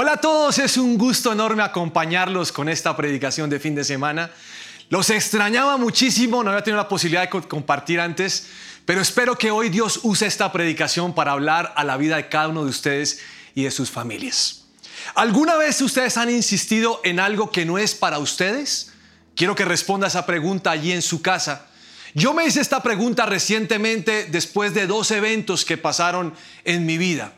Hola 0.00 0.12
a 0.12 0.16
todos, 0.18 0.60
es 0.60 0.76
un 0.76 0.96
gusto 0.96 1.32
enorme 1.32 1.64
acompañarlos 1.64 2.52
con 2.52 2.68
esta 2.68 2.96
predicación 2.96 3.50
de 3.50 3.58
fin 3.58 3.74
de 3.74 3.82
semana. 3.82 4.30
Los 4.90 5.10
extrañaba 5.10 5.76
muchísimo, 5.76 6.44
no 6.44 6.50
había 6.50 6.62
tenido 6.62 6.80
la 6.80 6.88
posibilidad 6.88 7.28
de 7.28 7.48
compartir 7.48 7.98
antes, 7.98 8.46
pero 8.84 9.00
espero 9.00 9.36
que 9.36 9.50
hoy 9.50 9.70
Dios 9.70 9.98
use 10.04 10.26
esta 10.26 10.52
predicación 10.52 11.16
para 11.16 11.32
hablar 11.32 11.72
a 11.74 11.82
la 11.82 11.96
vida 11.96 12.14
de 12.14 12.28
cada 12.28 12.46
uno 12.46 12.62
de 12.62 12.70
ustedes 12.70 13.18
y 13.56 13.64
de 13.64 13.72
sus 13.72 13.90
familias. 13.90 14.66
¿Alguna 15.16 15.56
vez 15.56 15.82
ustedes 15.82 16.16
han 16.16 16.30
insistido 16.30 17.00
en 17.02 17.18
algo 17.18 17.50
que 17.50 17.64
no 17.64 17.76
es 17.76 17.96
para 17.96 18.20
ustedes? 18.20 18.92
Quiero 19.34 19.56
que 19.56 19.64
responda 19.64 20.06
esa 20.06 20.26
pregunta 20.26 20.70
allí 20.70 20.92
en 20.92 21.02
su 21.02 21.22
casa. 21.22 21.66
Yo 22.14 22.34
me 22.34 22.46
hice 22.46 22.60
esta 22.60 22.84
pregunta 22.84 23.26
recientemente 23.26 24.26
después 24.30 24.74
de 24.74 24.86
dos 24.86 25.10
eventos 25.10 25.64
que 25.64 25.76
pasaron 25.76 26.34
en 26.62 26.86
mi 26.86 26.98
vida. 26.98 27.32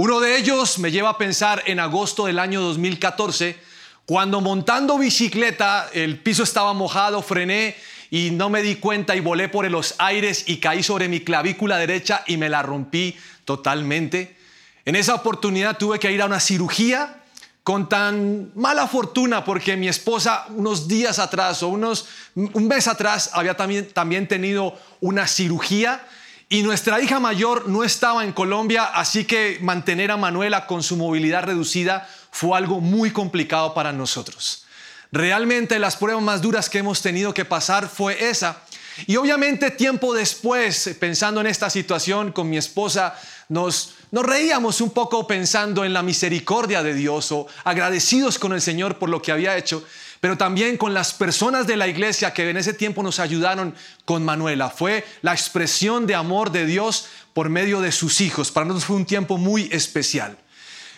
Uno 0.00 0.20
de 0.20 0.38
ellos 0.38 0.78
me 0.78 0.92
lleva 0.92 1.10
a 1.10 1.18
pensar 1.18 1.64
en 1.66 1.80
agosto 1.80 2.26
del 2.26 2.38
año 2.38 2.60
2014, 2.60 3.58
cuando 4.06 4.40
montando 4.40 4.96
bicicleta 4.96 5.90
el 5.92 6.20
piso 6.20 6.44
estaba 6.44 6.72
mojado, 6.72 7.20
frené 7.20 7.74
y 8.08 8.30
no 8.30 8.48
me 8.48 8.62
di 8.62 8.76
cuenta 8.76 9.16
y 9.16 9.20
volé 9.20 9.48
por 9.48 9.68
los 9.68 9.96
aires 9.98 10.44
y 10.46 10.58
caí 10.58 10.84
sobre 10.84 11.08
mi 11.08 11.18
clavícula 11.18 11.78
derecha 11.78 12.22
y 12.28 12.36
me 12.36 12.48
la 12.48 12.62
rompí 12.62 13.16
totalmente. 13.44 14.36
En 14.84 14.94
esa 14.94 15.16
oportunidad 15.16 15.76
tuve 15.76 15.98
que 15.98 16.12
ir 16.12 16.22
a 16.22 16.26
una 16.26 16.38
cirugía 16.38 17.24
con 17.64 17.88
tan 17.88 18.52
mala 18.54 18.86
fortuna 18.86 19.44
porque 19.44 19.76
mi 19.76 19.88
esposa 19.88 20.46
unos 20.50 20.86
días 20.86 21.18
atrás 21.18 21.64
o 21.64 21.68
unos 21.70 22.06
un 22.36 22.68
mes 22.68 22.86
atrás 22.86 23.30
había 23.32 23.56
también, 23.56 23.88
también 23.92 24.28
tenido 24.28 24.78
una 25.00 25.26
cirugía 25.26 26.06
y 26.50 26.62
nuestra 26.62 27.00
hija 27.02 27.20
mayor 27.20 27.68
no 27.68 27.84
estaba 27.84 28.24
en 28.24 28.32
Colombia, 28.32 28.84
así 28.84 29.24
que 29.26 29.58
mantener 29.60 30.10
a 30.10 30.16
Manuela 30.16 30.66
con 30.66 30.82
su 30.82 30.96
movilidad 30.96 31.42
reducida 31.42 32.08
fue 32.30 32.56
algo 32.56 32.80
muy 32.80 33.10
complicado 33.10 33.74
para 33.74 33.92
nosotros. 33.92 34.64
Realmente 35.12 35.78
las 35.78 35.96
pruebas 35.96 36.22
más 36.22 36.40
duras 36.40 36.70
que 36.70 36.78
hemos 36.78 37.02
tenido 37.02 37.34
que 37.34 37.44
pasar 37.44 37.88
fue 37.88 38.30
esa. 38.30 38.62
Y 39.06 39.16
obviamente 39.16 39.70
tiempo 39.70 40.14
después, 40.14 40.96
pensando 40.98 41.40
en 41.40 41.46
esta 41.46 41.68
situación 41.68 42.32
con 42.32 42.48
mi 42.48 42.56
esposa, 42.56 43.14
nos, 43.48 43.94
nos 44.10 44.24
reíamos 44.24 44.80
un 44.80 44.90
poco 44.90 45.26
pensando 45.26 45.84
en 45.84 45.92
la 45.92 46.02
misericordia 46.02 46.82
de 46.82 46.94
Dios 46.94 47.30
o 47.30 47.46
agradecidos 47.64 48.38
con 48.38 48.52
el 48.52 48.62
Señor 48.62 48.98
por 48.98 49.10
lo 49.10 49.20
que 49.20 49.32
había 49.32 49.56
hecho 49.56 49.84
pero 50.20 50.36
también 50.36 50.76
con 50.76 50.94
las 50.94 51.12
personas 51.12 51.66
de 51.66 51.76
la 51.76 51.86
iglesia 51.86 52.32
que 52.34 52.48
en 52.48 52.56
ese 52.56 52.74
tiempo 52.74 53.02
nos 53.02 53.20
ayudaron 53.20 53.74
con 54.04 54.24
Manuela. 54.24 54.70
Fue 54.70 55.04
la 55.22 55.32
expresión 55.32 56.06
de 56.06 56.14
amor 56.14 56.50
de 56.50 56.66
Dios 56.66 57.06
por 57.32 57.48
medio 57.48 57.80
de 57.80 57.92
sus 57.92 58.20
hijos. 58.20 58.50
Para 58.50 58.66
nosotros 58.66 58.86
fue 58.86 58.96
un 58.96 59.06
tiempo 59.06 59.38
muy 59.38 59.68
especial. 59.70 60.36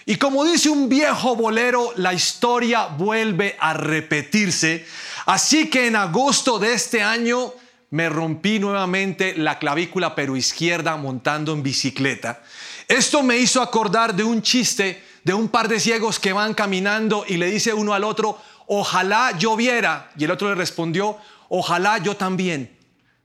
Y 0.07 0.17
como 0.17 0.45
dice 0.45 0.71
un 0.71 0.89
viejo 0.89 1.37
bolero, 1.37 1.93
la 1.97 2.15
historia 2.15 2.87
vuelve 2.87 3.57
a 3.61 3.75
repetirse. 3.75 4.87
Así 5.27 5.69
que 5.69 5.87
en 5.87 5.97
agosto 5.97 6.59
de 6.59 6.73
este 6.73 7.03
año 7.03 7.53
me 7.91 8.09
rompí 8.09 8.59
nuevamente 8.59 9.35
la 9.37 9.59
clavícula 9.59 10.15
pero 10.15 10.37
izquierda 10.37 10.97
montando 10.97 11.53
en 11.53 11.63
bicicleta. 11.63 12.43
Esto 12.89 13.23
me 13.23 13.37
hizo 13.37 13.61
acordar 13.61 14.15
de 14.15 14.25
un 14.25 14.43
chiste 14.43 15.11
de 15.25 15.35
un 15.35 15.49
par 15.49 15.69
de 15.69 15.79
ciegos 15.79 16.19
que 16.19 16.33
van 16.33 16.55
caminando 16.55 17.25
y 17.29 17.37
le 17.37 17.51
dice 17.51 17.75
uno 17.75 17.93
al 17.93 18.05
otro, 18.05 18.41
ojalá 18.73 19.37
yo 19.37 19.57
viera. 19.57 20.11
Y 20.17 20.25
el 20.25 20.31
otro 20.31 20.49
le 20.49 20.55
respondió, 20.55 21.19
ojalá 21.49 21.99
yo 21.99 22.17
también. 22.17 22.77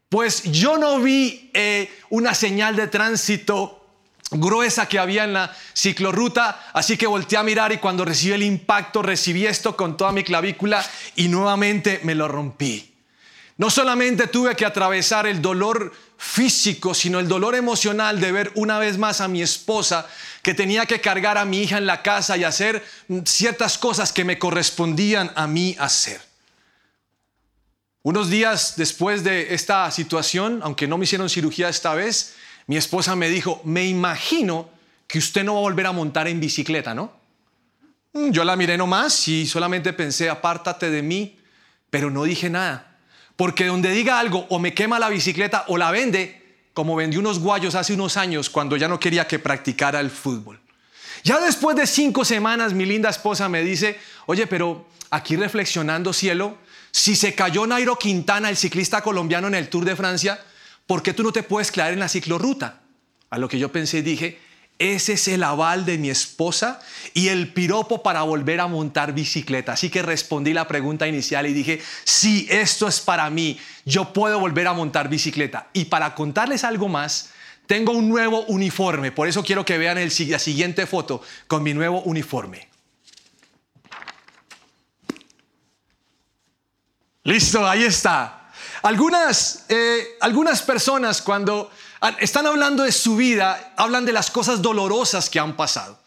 Pues 0.10 0.44
yo 0.44 0.78
no 0.80 1.00
vi 1.00 1.52
eh, 1.54 1.92
una 2.10 2.34
señal 2.34 2.76
de 2.76 2.88
tránsito 2.88 3.86
gruesa 4.32 4.88
que 4.88 4.98
había 4.98 5.24
en 5.24 5.34
la 5.34 5.56
ciclorruta, 5.76 6.72
así 6.74 6.98
que 6.98 7.06
volteé 7.06 7.38
a 7.38 7.44
mirar 7.44 7.72
y 7.72 7.78
cuando 7.78 8.04
recibí 8.04 8.34
el 8.34 8.42
impacto 8.42 9.04
recibí 9.04 9.46
esto 9.46 9.78
con 9.78 9.96
toda 9.96 10.12
mi 10.12 10.24
clavícula 10.24 10.84
y 11.16 11.28
nuevamente 11.28 12.00
me 12.04 12.16
lo 12.16 12.28
rompí. 12.28 12.95
No 13.58 13.70
solamente 13.70 14.28
tuve 14.28 14.56
que 14.56 14.66
atravesar 14.66 15.28
el 15.28 15.42
dolor 15.42 15.94
físico, 16.18 16.94
sino 16.94 17.20
el 17.20 17.28
dolor 17.28 17.56
emocional 17.56 18.20
de 18.20 18.32
ver 18.32 18.52
una 18.56 18.80
vez 18.80 18.98
más 18.98 19.22
a 19.22 19.30
mi 19.30 19.42
esposa 19.42 20.08
que 20.42 20.54
tenía 20.54 20.86
que 20.86 21.00
cargar 21.00 21.38
a 21.38 21.46
mi 21.46 21.62
hija 21.62 21.78
en 21.78 21.86
la 21.86 22.02
casa 22.02 22.36
y 22.36 22.44
hacer 22.44 22.86
ciertas 23.26 23.78
cosas 23.78 24.12
que 24.12 24.26
me 24.26 24.38
correspondían 24.38 25.32
a 25.36 25.48
mí 25.48 25.76
hacer. 25.80 26.22
Unos 28.04 28.30
días 28.30 28.76
después 28.76 29.24
de 29.24 29.54
esta 29.54 29.90
situación, 29.90 30.60
aunque 30.62 30.88
no 30.88 30.98
me 30.98 31.06
hicieron 31.06 31.30
cirugía 31.30 31.70
esta 31.70 31.96
vez, 31.96 32.36
mi 32.68 32.78
esposa 32.78 33.16
me 33.16 33.30
dijo, 33.30 33.62
me 33.64 33.88
imagino 33.88 34.70
que 35.08 35.18
usted 35.18 35.44
no 35.44 35.54
va 35.54 35.60
a 35.60 35.64
volver 35.64 35.88
a 35.88 35.92
montar 35.92 36.28
en 36.28 36.40
bicicleta, 36.40 36.94
¿no? 36.94 37.14
Mm, 38.14 38.32
yo 38.32 38.44
la 38.44 38.56
miré 38.56 38.78
nomás 38.78 39.28
y 39.28 39.48
solamente 39.48 39.94
pensé, 39.94 40.30
apártate 40.30 40.90
de 40.90 41.02
mí, 41.02 41.40
pero 41.90 42.12
no 42.12 42.24
dije 42.24 42.50
nada. 42.50 42.95
Porque 43.36 43.66
donde 43.66 43.92
diga 43.92 44.20
algo 44.20 44.46
o 44.50 44.60
me 44.60 44.74
quema 44.74 45.00
la 45.00 45.10
bicicleta 45.10 45.66
o 45.68 45.78
la 45.78 45.92
vende, 45.92 46.42
como 46.74 46.96
vendí 46.96 47.18
unos 47.18 47.40
guayos 47.40 47.76
hace 47.76 47.94
unos 47.94 48.18
años 48.18 48.50
cuando 48.50 48.78
ya 48.78 48.88
no 48.88 49.00
quería 49.00 49.28
que 49.28 49.40
practicara 49.40 50.00
el 50.00 50.10
fútbol. 50.10 50.60
Ya 51.24 51.40
después 51.40 51.76
de 51.76 51.88
cinco 51.88 52.24
semanas 52.24 52.74
mi 52.74 52.86
linda 52.86 53.10
esposa 53.10 53.50
me 53.50 53.64
dice, 53.64 54.00
oye, 54.26 54.46
pero 54.46 54.88
aquí 55.10 55.36
reflexionando 55.36 56.14
cielo, 56.14 56.58
si 56.92 57.16
se 57.16 57.34
cayó 57.34 57.66
Nairo 57.68 57.98
Quintana, 57.98 58.50
el 58.50 58.58
ciclista 58.58 59.02
colombiano 59.02 59.48
en 59.48 59.56
el 59.56 59.70
Tour 59.70 59.86
de 59.86 59.96
Francia, 59.96 60.40
¿por 60.86 61.02
qué 61.02 61.14
tú 61.14 61.24
no 61.24 61.32
te 61.32 61.44
puedes 61.44 61.72
quedar 61.72 61.92
en 61.92 62.00
la 62.00 62.08
ciclorruta? 62.08 62.82
A 63.30 63.38
lo 63.38 63.50
que 63.50 63.60
yo 63.60 63.72
pensé 63.72 63.98
y 63.98 64.02
dije, 64.02 64.40
ese 64.78 65.14
es 65.14 65.28
el 65.30 65.44
aval 65.44 65.86
de 65.86 65.98
mi 65.98 66.10
esposa 66.10 66.82
y 67.14 67.30
el 67.30 67.54
piropo 67.54 68.04
para 68.04 68.24
volver 68.24 68.60
a 68.60 68.68
montar 68.68 69.14
bicicleta. 69.14 69.74
Así 69.74 69.90
que 69.90 70.02
respondí 70.02 70.54
la 70.54 70.68
pregunta 70.68 71.08
inicial 71.08 71.48
y 71.48 71.54
dije, 71.54 71.82
si 72.04 72.48
esto 72.50 72.88
es 72.88 73.00
para 73.00 73.30
mí, 73.30 73.58
yo 73.86 74.12
puedo 74.12 74.40
volver 74.40 74.68
a 74.68 74.74
montar 74.74 75.08
bicicleta. 75.08 75.70
Y 75.72 75.86
para 75.86 76.14
contarles 76.14 76.66
algo 76.66 76.90
más, 76.90 77.30
tengo 77.68 77.94
un 77.94 78.10
nuevo 78.10 78.42
uniforme. 78.48 79.12
Por 79.12 79.28
eso 79.28 79.44
quiero 79.44 79.64
que 79.64 79.78
vean 79.78 79.98
la 79.98 80.40
siguiente 80.40 80.86
foto 80.86 81.22
con 81.48 81.64
mi 81.64 81.74
nuevo 81.74 82.02
uniforme. 82.02 82.68
Listo, 87.24 87.68
ahí 87.68 87.84
está. 87.84 88.52
Algunas, 88.84 89.66
eh, 89.70 90.18
algunas 90.22 90.62
personas 90.62 91.22
cuando 91.22 91.72
están 92.20 92.48
hablando 92.48 92.84
de 92.84 92.92
su 92.92 93.16
vida, 93.16 93.74
hablan 93.78 94.06
de 94.06 94.14
las 94.14 94.32
cosas 94.32 94.62
dolorosas 94.62 95.30
que 95.30 95.40
han 95.40 95.56
pasado. 95.56 96.00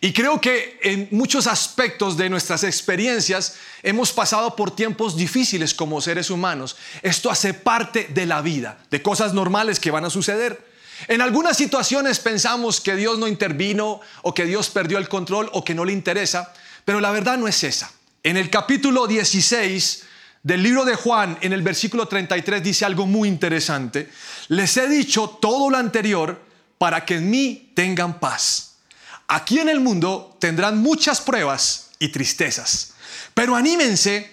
Y 0.00 0.12
creo 0.12 0.40
que 0.40 0.80
en 0.82 1.08
muchos 1.12 1.46
aspectos 1.46 2.16
de 2.16 2.28
nuestras 2.28 2.64
experiencias 2.64 3.54
hemos 3.84 4.12
pasado 4.12 4.56
por 4.56 4.74
tiempos 4.74 5.16
difíciles 5.16 5.74
como 5.74 6.00
seres 6.00 6.28
humanos. 6.28 6.76
Esto 7.02 7.30
hace 7.30 7.54
parte 7.54 8.08
de 8.10 8.26
la 8.26 8.42
vida, 8.42 8.78
de 8.90 9.00
cosas 9.00 9.32
normales 9.32 9.78
que 9.78 9.92
van 9.92 10.04
a 10.04 10.10
suceder. 10.10 10.66
En 11.06 11.20
algunas 11.20 11.56
situaciones 11.56 12.18
pensamos 12.18 12.80
que 12.80 12.96
Dios 12.96 13.18
no 13.20 13.28
intervino 13.28 14.00
o 14.22 14.34
que 14.34 14.44
Dios 14.44 14.70
perdió 14.70 14.98
el 14.98 15.08
control 15.08 15.48
o 15.52 15.64
que 15.64 15.74
no 15.74 15.84
le 15.84 15.92
interesa, 15.92 16.52
pero 16.84 17.00
la 17.00 17.12
verdad 17.12 17.38
no 17.38 17.46
es 17.46 17.62
esa. 17.62 17.92
En 18.24 18.36
el 18.36 18.50
capítulo 18.50 19.06
16 19.06 20.02
del 20.42 20.62
libro 20.62 20.84
de 20.84 20.96
Juan, 20.96 21.38
en 21.40 21.52
el 21.52 21.62
versículo 21.62 22.08
33, 22.08 22.62
dice 22.62 22.84
algo 22.84 23.06
muy 23.06 23.28
interesante. 23.28 24.10
Les 24.48 24.76
he 24.76 24.88
dicho 24.88 25.38
todo 25.40 25.70
lo 25.70 25.76
anterior 25.76 26.40
para 26.78 27.04
que 27.04 27.16
en 27.16 27.30
mí 27.30 27.70
tengan 27.74 28.18
paz. 28.18 28.74
Aquí 29.28 29.60
en 29.60 29.68
el 29.68 29.80
mundo 29.80 30.36
tendrán 30.40 30.78
muchas 30.78 31.20
pruebas 31.20 31.90
y 31.98 32.08
tristezas, 32.08 32.94
pero 33.34 33.54
anímense 33.54 34.30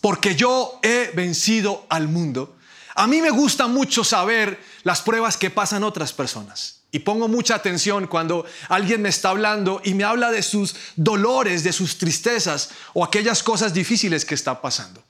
porque 0.00 0.36
yo 0.36 0.78
he 0.82 1.10
vencido 1.14 1.86
al 1.88 2.08
mundo. 2.08 2.56
A 2.94 3.06
mí 3.06 3.20
me 3.20 3.30
gusta 3.30 3.66
mucho 3.66 4.04
saber 4.04 4.62
las 4.84 5.02
pruebas 5.02 5.36
que 5.36 5.50
pasan 5.50 5.82
otras 5.82 6.12
personas. 6.12 6.82
Y 6.92 7.00
pongo 7.00 7.26
mucha 7.26 7.54
atención 7.54 8.06
cuando 8.06 8.44
alguien 8.68 9.00
me 9.00 9.08
está 9.08 9.30
hablando 9.30 9.80
y 9.82 9.94
me 9.94 10.04
habla 10.04 10.30
de 10.30 10.42
sus 10.42 10.76
dolores, 10.94 11.64
de 11.64 11.72
sus 11.72 11.96
tristezas 11.96 12.70
o 12.92 13.02
aquellas 13.02 13.42
cosas 13.42 13.72
difíciles 13.72 14.26
que 14.26 14.34
está 14.34 14.60
pasando. 14.60 15.02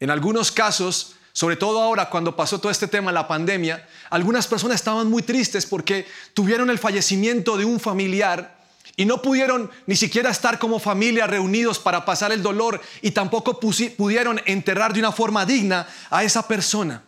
En 0.00 0.10
algunos 0.10 0.52
casos, 0.52 1.16
sobre 1.32 1.56
todo 1.56 1.82
ahora 1.82 2.10
cuando 2.10 2.36
pasó 2.36 2.58
todo 2.58 2.70
este 2.70 2.88
tema, 2.88 3.12
la 3.12 3.28
pandemia, 3.28 3.86
algunas 4.10 4.46
personas 4.46 4.76
estaban 4.76 5.08
muy 5.08 5.22
tristes 5.22 5.66
porque 5.66 6.06
tuvieron 6.34 6.70
el 6.70 6.78
fallecimiento 6.78 7.56
de 7.56 7.64
un 7.64 7.80
familiar 7.80 8.56
y 8.96 9.04
no 9.04 9.20
pudieron 9.20 9.70
ni 9.86 9.96
siquiera 9.96 10.30
estar 10.30 10.58
como 10.58 10.78
familia 10.78 11.26
reunidos 11.26 11.78
para 11.78 12.04
pasar 12.04 12.32
el 12.32 12.42
dolor 12.42 12.80
y 13.02 13.10
tampoco 13.10 13.60
pudieron 13.60 14.40
enterrar 14.46 14.94
de 14.94 15.00
una 15.00 15.12
forma 15.12 15.44
digna 15.44 15.86
a 16.10 16.24
esa 16.24 16.48
persona. 16.48 17.02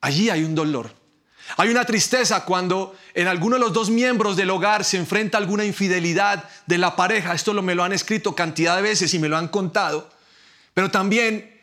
Allí 0.00 0.30
hay 0.30 0.44
un 0.44 0.54
dolor. 0.54 0.90
Hay 1.58 1.68
una 1.68 1.84
tristeza 1.84 2.44
cuando 2.46 2.96
en 3.12 3.28
alguno 3.28 3.56
de 3.56 3.60
los 3.60 3.72
dos 3.72 3.90
miembros 3.90 4.36
del 4.36 4.50
hogar 4.50 4.84
se 4.84 4.96
enfrenta 4.96 5.36
alguna 5.36 5.64
infidelidad 5.64 6.44
de 6.66 6.78
la 6.78 6.96
pareja. 6.96 7.34
Esto 7.34 7.52
me 7.62 7.74
lo 7.74 7.84
han 7.84 7.92
escrito 7.92 8.34
cantidad 8.34 8.76
de 8.76 8.82
veces 8.82 9.12
y 9.12 9.18
me 9.18 9.28
lo 9.28 9.36
han 9.36 9.48
contado. 9.48 10.08
Pero 10.72 10.90
también 10.90 11.53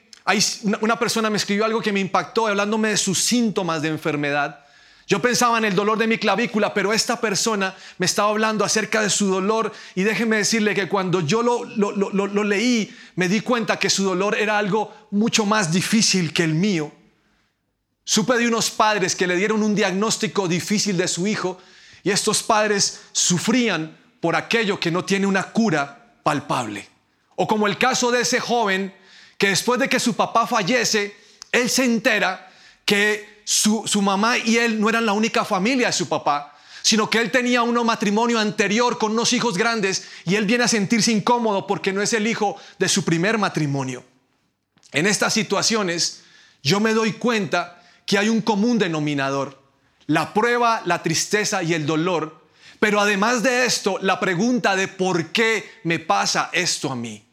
una 0.81 0.99
persona 0.99 1.29
me 1.29 1.37
escribió 1.37 1.65
algo 1.65 1.81
que 1.81 1.91
me 1.91 1.99
impactó 1.99 2.47
hablándome 2.47 2.89
de 2.89 2.97
sus 2.97 3.23
síntomas 3.23 3.81
de 3.81 3.89
enfermedad. 3.89 4.65
Yo 5.07 5.21
pensaba 5.21 5.57
en 5.57 5.65
el 5.65 5.75
dolor 5.75 5.97
de 5.97 6.07
mi 6.07 6.17
clavícula, 6.17 6.73
pero 6.73 6.93
esta 6.93 7.19
persona 7.19 7.75
me 7.97 8.05
estaba 8.05 8.29
hablando 8.29 8.63
acerca 8.63 9.01
de 9.01 9.09
su 9.09 9.27
dolor 9.27 9.73
y 9.93 10.03
déjeme 10.03 10.37
decirle 10.37 10.73
que 10.73 10.87
cuando 10.87 11.19
yo 11.19 11.41
lo, 11.41 11.65
lo, 11.65 11.91
lo, 11.91 12.27
lo, 12.27 12.43
leí, 12.43 12.95
me 13.15 13.27
di 13.27 13.41
cuenta 13.41 13.77
que 13.77 13.89
su 13.89 14.03
dolor 14.03 14.37
era 14.37 14.57
algo 14.57 15.07
mucho 15.11 15.45
más 15.45 15.73
difícil 15.73 16.31
que 16.31 16.43
el 16.43 16.53
mío. 16.53 16.93
Supe 18.05 18.37
de 18.37 18.47
unos 18.47 18.69
padres 18.71 19.15
que 19.15 19.27
le 19.27 19.35
dieron 19.35 19.63
un 19.63 19.75
diagnóstico 19.75 20.47
difícil 20.47 20.95
de 20.97 21.07
su 21.07 21.27
hijo 21.27 21.59
y 22.03 22.11
estos 22.11 22.41
padres 22.41 23.01
sufrían 23.11 23.97
por 24.21 24.35
aquello 24.35 24.79
que 24.79 24.91
no 24.91 25.03
tiene 25.03 25.27
una 25.27 25.43
cura 25.51 26.15
palpable. 26.23 26.87
O 27.35 27.47
como 27.47 27.67
el 27.67 27.77
caso 27.77 28.11
de 28.11 28.21
ese 28.21 28.39
joven 28.39 28.93
que 29.41 29.49
después 29.49 29.79
de 29.79 29.89
que 29.89 29.99
su 29.99 30.13
papá 30.13 30.45
fallece, 30.45 31.15
él 31.51 31.67
se 31.67 31.83
entera 31.83 32.51
que 32.85 33.41
su, 33.43 33.83
mamá 33.99 34.37
y 34.37 34.57
él 34.57 34.79
no 34.79 34.87
eran 34.87 35.03
la 35.03 35.13
única 35.13 35.43
familia 35.43 35.87
de 35.87 35.93
su 35.93 36.07
papá, 36.07 36.55
sino 36.83 37.09
que 37.09 37.17
él 37.17 37.31
tenía 37.31 37.63
un 37.63 37.83
matrimonio 37.83 38.37
anterior 38.37 38.99
con 38.99 39.13
unos 39.13 39.33
hijos 39.33 39.57
grandes 39.57 40.03
y 40.25 40.35
él 40.35 40.45
viene 40.45 40.65
a 40.65 40.67
sentirse 40.67 41.11
incómodo 41.11 41.65
porque 41.65 41.91
no 41.91 42.03
es 42.03 42.13
el 42.13 42.27
hijo 42.27 42.55
de 42.77 42.87
su 42.87 43.03
primer 43.03 43.39
matrimonio. 43.39 44.03
En 44.91 45.07
estas 45.07 45.33
situaciones 45.33 46.21
yo 46.61 46.79
me 46.79 46.93
doy 46.93 47.13
cuenta 47.13 47.81
que 48.05 48.19
hay 48.19 48.29
un 48.29 48.41
común 48.41 48.77
denominador, 48.77 49.59
la 50.05 50.35
prueba, 50.35 50.83
la 50.85 51.01
tristeza 51.01 51.63
y 51.63 51.73
el 51.73 51.87
dolor, 51.87 52.45
pero 52.79 53.01
además 53.01 53.41
de 53.41 53.65
esto, 53.65 53.97
la 54.03 54.19
pregunta 54.19 54.75
de 54.75 54.87
por 54.87 55.29
qué 55.29 55.67
me 55.83 55.97
pasa 55.97 56.51
esto 56.53 56.91
a 56.91 56.95
mí. 56.95 57.25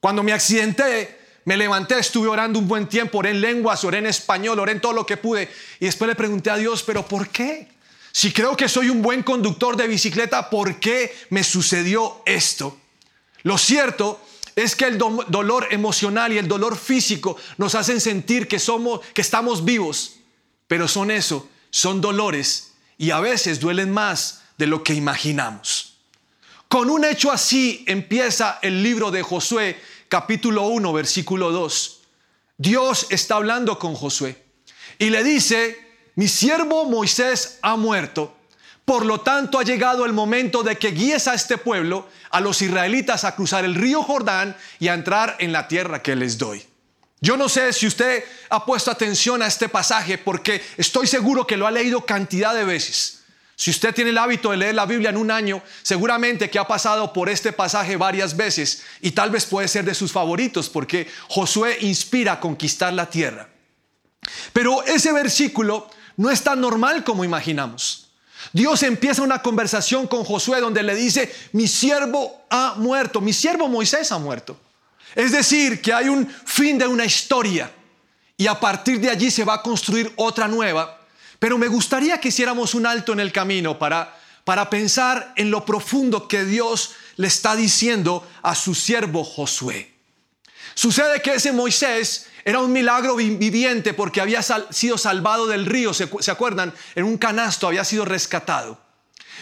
Cuando 0.00 0.24
me 0.24 0.32
accidenté, 0.32 1.21
me 1.44 1.56
levanté, 1.56 1.98
estuve 1.98 2.28
orando 2.28 2.58
un 2.58 2.68
buen 2.68 2.88
tiempo, 2.88 3.18
oré 3.18 3.30
en 3.30 3.40
lenguas, 3.40 3.84
oré 3.84 3.98
en 3.98 4.06
español, 4.06 4.58
oré 4.58 4.72
en 4.72 4.80
todo 4.80 4.92
lo 4.92 5.06
que 5.06 5.16
pude. 5.16 5.50
Y 5.80 5.86
después 5.86 6.08
le 6.08 6.14
pregunté 6.14 6.50
a 6.50 6.56
Dios, 6.56 6.82
pero 6.82 7.06
¿por 7.06 7.28
qué? 7.28 7.68
Si 8.12 8.32
creo 8.32 8.56
que 8.56 8.68
soy 8.68 8.90
un 8.90 9.02
buen 9.02 9.22
conductor 9.22 9.76
de 9.76 9.88
bicicleta, 9.88 10.50
¿por 10.50 10.78
qué 10.78 11.14
me 11.30 11.42
sucedió 11.42 12.22
esto? 12.26 12.78
Lo 13.42 13.58
cierto 13.58 14.20
es 14.54 14.76
que 14.76 14.84
el 14.84 14.98
dolor 14.98 15.68
emocional 15.70 16.32
y 16.32 16.38
el 16.38 16.46
dolor 16.46 16.76
físico 16.76 17.36
nos 17.56 17.74
hacen 17.74 18.00
sentir 18.00 18.46
que 18.46 18.58
somos 18.58 19.00
que 19.14 19.22
estamos 19.22 19.64
vivos, 19.64 20.16
pero 20.68 20.86
son 20.88 21.10
eso, 21.10 21.48
son 21.70 22.00
dolores 22.00 22.72
y 22.98 23.10
a 23.10 23.20
veces 23.20 23.60
duelen 23.60 23.90
más 23.90 24.42
de 24.58 24.66
lo 24.66 24.84
que 24.84 24.94
imaginamos. 24.94 25.96
Con 26.68 26.88
un 26.88 27.04
hecho 27.04 27.30
así 27.30 27.84
empieza 27.86 28.58
el 28.62 28.82
libro 28.82 29.10
de 29.10 29.22
Josué 29.22 29.78
capítulo 30.12 30.64
1, 30.64 30.92
versículo 30.92 31.52
2. 31.52 32.00
Dios 32.58 33.06
está 33.08 33.36
hablando 33.36 33.78
con 33.78 33.94
Josué 33.94 34.44
y 34.98 35.08
le 35.08 35.24
dice, 35.24 35.78
mi 36.16 36.28
siervo 36.28 36.84
Moisés 36.84 37.58
ha 37.62 37.76
muerto, 37.76 38.36
por 38.84 39.06
lo 39.06 39.22
tanto 39.22 39.58
ha 39.58 39.62
llegado 39.62 40.04
el 40.04 40.12
momento 40.12 40.62
de 40.62 40.76
que 40.76 40.90
guíes 40.90 41.28
a 41.28 41.34
este 41.34 41.56
pueblo, 41.56 42.10
a 42.28 42.42
los 42.42 42.60
israelitas, 42.60 43.24
a 43.24 43.34
cruzar 43.34 43.64
el 43.64 43.74
río 43.74 44.02
Jordán 44.02 44.54
y 44.78 44.88
a 44.88 44.94
entrar 44.94 45.36
en 45.38 45.50
la 45.50 45.66
tierra 45.66 46.02
que 46.02 46.14
les 46.14 46.36
doy. 46.36 46.62
Yo 47.22 47.38
no 47.38 47.48
sé 47.48 47.72
si 47.72 47.86
usted 47.86 48.22
ha 48.50 48.66
puesto 48.66 48.90
atención 48.90 49.40
a 49.40 49.46
este 49.46 49.70
pasaje 49.70 50.18
porque 50.18 50.62
estoy 50.76 51.06
seguro 51.06 51.46
que 51.46 51.56
lo 51.56 51.66
ha 51.66 51.70
leído 51.70 52.04
cantidad 52.04 52.54
de 52.54 52.66
veces. 52.66 53.21
Si 53.62 53.70
usted 53.70 53.94
tiene 53.94 54.10
el 54.10 54.18
hábito 54.18 54.50
de 54.50 54.56
leer 54.56 54.74
la 54.74 54.86
Biblia 54.86 55.10
en 55.10 55.16
un 55.16 55.30
año, 55.30 55.62
seguramente 55.84 56.50
que 56.50 56.58
ha 56.58 56.66
pasado 56.66 57.12
por 57.12 57.28
este 57.28 57.52
pasaje 57.52 57.96
varias 57.96 58.36
veces 58.36 58.82
y 59.00 59.12
tal 59.12 59.30
vez 59.30 59.46
puede 59.46 59.68
ser 59.68 59.84
de 59.84 59.94
sus 59.94 60.10
favoritos 60.10 60.68
porque 60.68 61.06
Josué 61.28 61.76
inspira 61.82 62.32
a 62.32 62.40
conquistar 62.40 62.92
la 62.92 63.08
tierra. 63.08 63.48
Pero 64.52 64.82
ese 64.82 65.12
versículo 65.12 65.88
no 66.16 66.28
es 66.28 66.42
tan 66.42 66.60
normal 66.60 67.04
como 67.04 67.22
imaginamos. 67.22 68.08
Dios 68.52 68.82
empieza 68.82 69.22
una 69.22 69.42
conversación 69.42 70.08
con 70.08 70.24
Josué 70.24 70.60
donde 70.60 70.82
le 70.82 70.96
dice, 70.96 71.32
mi 71.52 71.68
siervo 71.68 72.44
ha 72.50 72.74
muerto, 72.78 73.20
mi 73.20 73.32
siervo 73.32 73.68
Moisés 73.68 74.10
ha 74.10 74.18
muerto. 74.18 74.60
Es 75.14 75.30
decir, 75.30 75.80
que 75.80 75.92
hay 75.92 76.08
un 76.08 76.28
fin 76.28 76.78
de 76.78 76.88
una 76.88 77.04
historia 77.04 77.70
y 78.36 78.48
a 78.48 78.58
partir 78.58 78.98
de 78.98 79.08
allí 79.08 79.30
se 79.30 79.44
va 79.44 79.54
a 79.54 79.62
construir 79.62 80.12
otra 80.16 80.48
nueva 80.48 80.98
pero 81.42 81.58
me 81.58 81.66
gustaría 81.66 82.20
que 82.20 82.28
hiciéramos 82.28 82.72
un 82.72 82.86
alto 82.86 83.12
en 83.12 83.18
el 83.18 83.32
camino 83.32 83.76
para, 83.76 84.16
para 84.44 84.70
pensar 84.70 85.32
en 85.34 85.50
lo 85.50 85.64
profundo 85.64 86.28
que 86.28 86.44
Dios 86.44 86.92
le 87.16 87.26
está 87.26 87.56
diciendo 87.56 88.24
a 88.42 88.54
su 88.54 88.76
siervo 88.76 89.24
Josué. 89.24 89.92
Sucede 90.74 91.20
que 91.20 91.34
ese 91.34 91.50
Moisés 91.50 92.28
era 92.44 92.60
un 92.60 92.72
milagro 92.72 93.16
viviente 93.16 93.92
porque 93.92 94.20
había 94.20 94.40
sido 94.70 94.96
salvado 94.96 95.48
del 95.48 95.66
río, 95.66 95.92
¿se, 95.92 96.08
¿se 96.20 96.30
acuerdan? 96.30 96.72
En 96.94 97.02
un 97.06 97.18
canasto 97.18 97.66
había 97.66 97.84
sido 97.84 98.04
rescatado. 98.04 98.80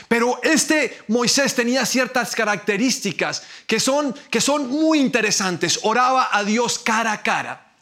Pero 0.08 0.40
este 0.42 1.02
Moisés 1.08 1.54
tenía 1.54 1.84
ciertas 1.84 2.34
características 2.34 3.42
que 3.66 3.78
son, 3.78 4.14
que 4.30 4.40
son 4.40 4.70
muy 4.70 5.00
interesantes. 5.00 5.78
Oraba 5.82 6.30
a 6.32 6.44
Dios 6.44 6.78
cara 6.78 7.12
a 7.12 7.22
cara. 7.22 7.74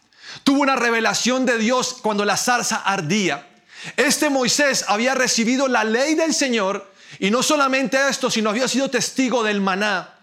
Tuvo 0.42 0.62
una 0.62 0.74
revelación 0.74 1.46
de 1.46 1.56
Dios 1.56 1.98
cuando 2.02 2.24
la 2.24 2.36
zarza 2.36 2.78
ardía. 2.78 3.47
Este 3.96 4.30
Moisés 4.30 4.84
había 4.88 5.14
recibido 5.14 5.68
la 5.68 5.84
ley 5.84 6.14
del 6.14 6.34
Señor 6.34 6.92
y 7.18 7.30
no 7.30 7.42
solamente 7.42 7.98
esto, 8.08 8.30
sino 8.30 8.50
había 8.50 8.68
sido 8.68 8.90
testigo 8.90 9.42
del 9.42 9.60
maná. 9.60 10.14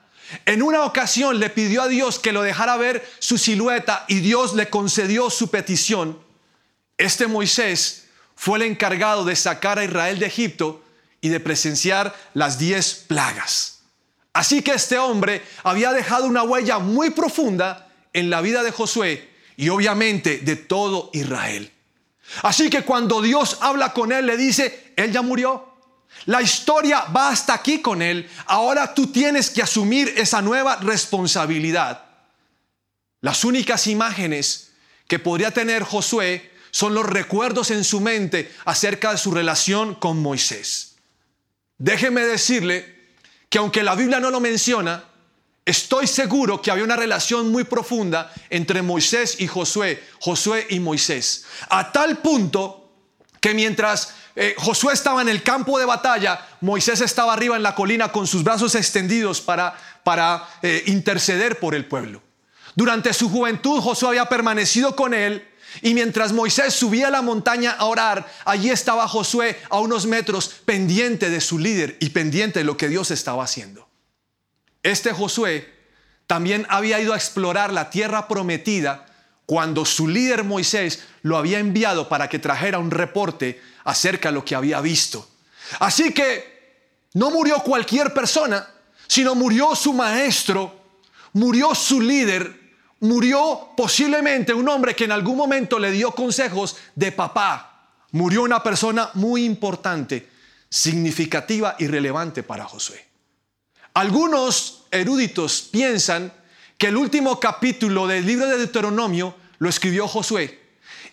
En 0.46 0.62
una 0.62 0.84
ocasión 0.84 1.40
le 1.40 1.50
pidió 1.50 1.84
a 1.84 1.88
Dios 1.88 2.20
que 2.20 2.32
lo 2.32 2.42
dejara 2.42 2.78
ver 2.78 3.08
su 3.20 3.38
silueta 3.38 4.06
y 4.08 4.20
Dios 4.20 4.56
le 4.56 4.70
concedió 4.70 5.30
su 5.30 5.50
petición. 5.50 6.20
Este 6.98 7.28
Moisés 7.28 8.06
fue 8.36 8.58
el 8.60 8.64
encargado 8.64 9.24
de 9.24 9.36
sacar 9.36 9.80
a 9.80 9.84
Israel 9.86 10.20
de 10.20 10.26
Egipto 10.26 10.84
y 11.22 11.30
de 11.30 11.40
presenciar 11.40 12.16
las 12.34 12.58
diez 12.58 12.94
plagas. 13.08 13.80
Así 14.34 14.62
que 14.62 14.74
este 14.74 14.98
hombre 14.98 15.42
había 15.64 15.94
dejado 15.94 16.26
una 16.26 16.44
huella 16.44 16.80
muy 16.80 17.12
profunda 17.12 17.88
en 18.14 18.30
la 18.30 18.42
vida 18.42 18.64
de 18.64 18.72
Josué 18.72 19.30
y 19.56 19.70
obviamente 19.70 20.40
de 20.40 20.56
todo 20.56 21.10
Israel. 21.14 21.72
Así 22.42 22.70
que 22.70 22.84
cuando 22.84 23.22
Dios 23.22 23.58
habla 23.62 23.94
con 23.94 24.12
él, 24.12 24.26
le 24.26 24.38
dice, 24.38 24.94
él 24.96 25.12
ya 25.12 25.22
murió. 25.22 25.74
La 26.26 26.42
historia 26.42 27.06
va 27.16 27.30
hasta 27.30 27.54
aquí 27.54 27.82
con 27.82 28.02
él. 28.02 28.30
Ahora 28.48 28.94
tú 28.94 29.08
tienes 29.08 29.50
que 29.50 29.62
asumir 29.62 30.14
esa 30.18 30.42
nueva 30.42 30.78
responsabilidad. 30.78 32.06
Las 33.22 33.44
únicas 33.44 33.88
imágenes 33.88 34.72
que 35.08 35.20
podría 35.20 35.52
tener 35.52 35.84
Josué 35.84 36.52
son 36.72 36.94
los 36.94 37.06
recuerdos 37.06 37.72
en 37.72 37.84
su 37.84 38.02
mente 38.02 38.54
acerca 38.66 39.12
de 39.12 39.18
su 39.18 39.32
relación 39.32 39.96
con 39.96 40.22
Moisés. 40.22 40.96
Déjeme 41.78 42.22
decirle 42.22 43.14
que 43.50 43.60
aunque 43.60 43.84
la 43.84 43.96
Biblia 43.96 44.20
no 44.20 44.32
lo 44.32 44.40
menciona, 44.40 45.04
Estoy 45.66 46.06
seguro 46.06 46.62
que 46.62 46.70
había 46.70 46.84
una 46.84 46.96
relación 46.96 47.52
muy 47.52 47.64
profunda 47.64 48.32
entre 48.52 48.84
Moisés 48.84 49.38
y 49.40 49.48
Josué, 49.48 50.04
Josué 50.20 50.68
y 50.70 50.80
Moisés, 50.80 51.46
a 51.70 51.92
tal 51.92 52.20
punto 52.20 52.92
que 53.42 53.56
mientras 53.56 54.14
eh, 54.36 54.54
Josué 54.60 54.94
estaba 54.94 55.24
en 55.24 55.30
el 55.30 55.42
campo 55.42 55.80
de 55.80 55.86
batalla, 55.86 56.40
Moisés 56.62 57.02
estaba 57.02 57.34
arriba 57.34 57.56
en 57.56 57.64
la 57.64 57.74
colina 57.74 58.12
con 58.12 58.28
sus 58.28 58.44
brazos 58.44 58.76
extendidos 58.76 59.42
para, 59.42 59.76
para 60.04 60.48
eh, 60.62 60.84
interceder 60.86 61.58
por 61.58 61.74
el 61.74 61.86
pueblo. 61.86 62.22
Durante 62.76 63.12
su 63.12 63.28
juventud 63.30 63.82
Josué 63.82 64.10
había 64.10 64.26
permanecido 64.26 64.96
con 64.96 65.16
él 65.16 65.48
y 65.82 65.96
mientras 65.96 66.32
Moisés 66.32 66.76
subía 66.76 67.08
a 67.08 67.12
la 67.12 67.24
montaña 67.24 67.72
a 67.72 67.86
orar, 67.86 68.32
allí 68.46 68.70
estaba 68.70 69.08
Josué 69.08 69.60
a 69.72 69.80
unos 69.80 70.06
metros 70.06 70.50
pendiente 70.64 71.32
de 71.32 71.42
su 71.42 71.58
líder 71.58 71.98
y 72.00 72.10
pendiente 72.10 72.60
de 72.60 72.66
lo 72.66 72.78
que 72.78 72.88
Dios 72.88 73.10
estaba 73.10 73.44
haciendo. 73.44 73.85
Este 74.86 75.12
Josué 75.14 75.68
también 76.28 76.68
había 76.70 77.00
ido 77.00 77.14
a 77.14 77.18
explorar 77.18 77.74
la 77.74 77.90
tierra 77.90 78.28
prometida 78.28 79.08
cuando 79.48 79.84
su 79.84 80.08
líder 80.08 80.44
Moisés 80.44 81.04
lo 81.24 81.38
había 81.38 81.58
enviado 81.58 82.08
para 82.08 82.30
que 82.30 82.38
trajera 82.38 82.78
un 82.78 82.92
reporte 82.92 83.60
acerca 83.84 84.30
de 84.30 84.36
lo 84.36 84.46
que 84.46 84.54
había 84.54 84.80
visto. 84.82 85.28
Así 85.80 86.14
que 86.14 87.00
no 87.14 87.32
murió 87.32 87.64
cualquier 87.64 88.14
persona, 88.14 88.68
sino 89.08 89.34
murió 89.34 89.76
su 89.76 89.92
maestro, 89.92 91.00
murió 91.34 91.74
su 91.74 92.00
líder, 92.00 92.76
murió 93.00 93.70
posiblemente 93.76 94.54
un 94.54 94.70
hombre 94.70 94.96
que 94.96 95.06
en 95.06 95.14
algún 95.14 95.36
momento 95.36 95.80
le 95.80 95.90
dio 95.90 96.12
consejos 96.12 96.78
de 96.94 97.12
papá. 97.12 97.90
Murió 98.12 98.44
una 98.44 98.62
persona 98.62 99.10
muy 99.16 99.46
importante, 99.46 100.30
significativa 100.70 101.76
y 101.80 101.88
relevante 101.88 102.44
para 102.44 102.66
Josué. 102.66 103.05
Algunos 103.96 104.84
eruditos 104.92 105.70
piensan 105.72 106.34
que 106.78 106.88
el 106.88 106.98
último 106.98 107.40
capítulo 107.40 108.08
del 108.08 108.26
libro 108.26 108.46
de 108.46 108.58
Deuteronomio 108.58 109.34
lo 109.58 109.70
escribió 109.70 110.06
Josué. 110.06 110.60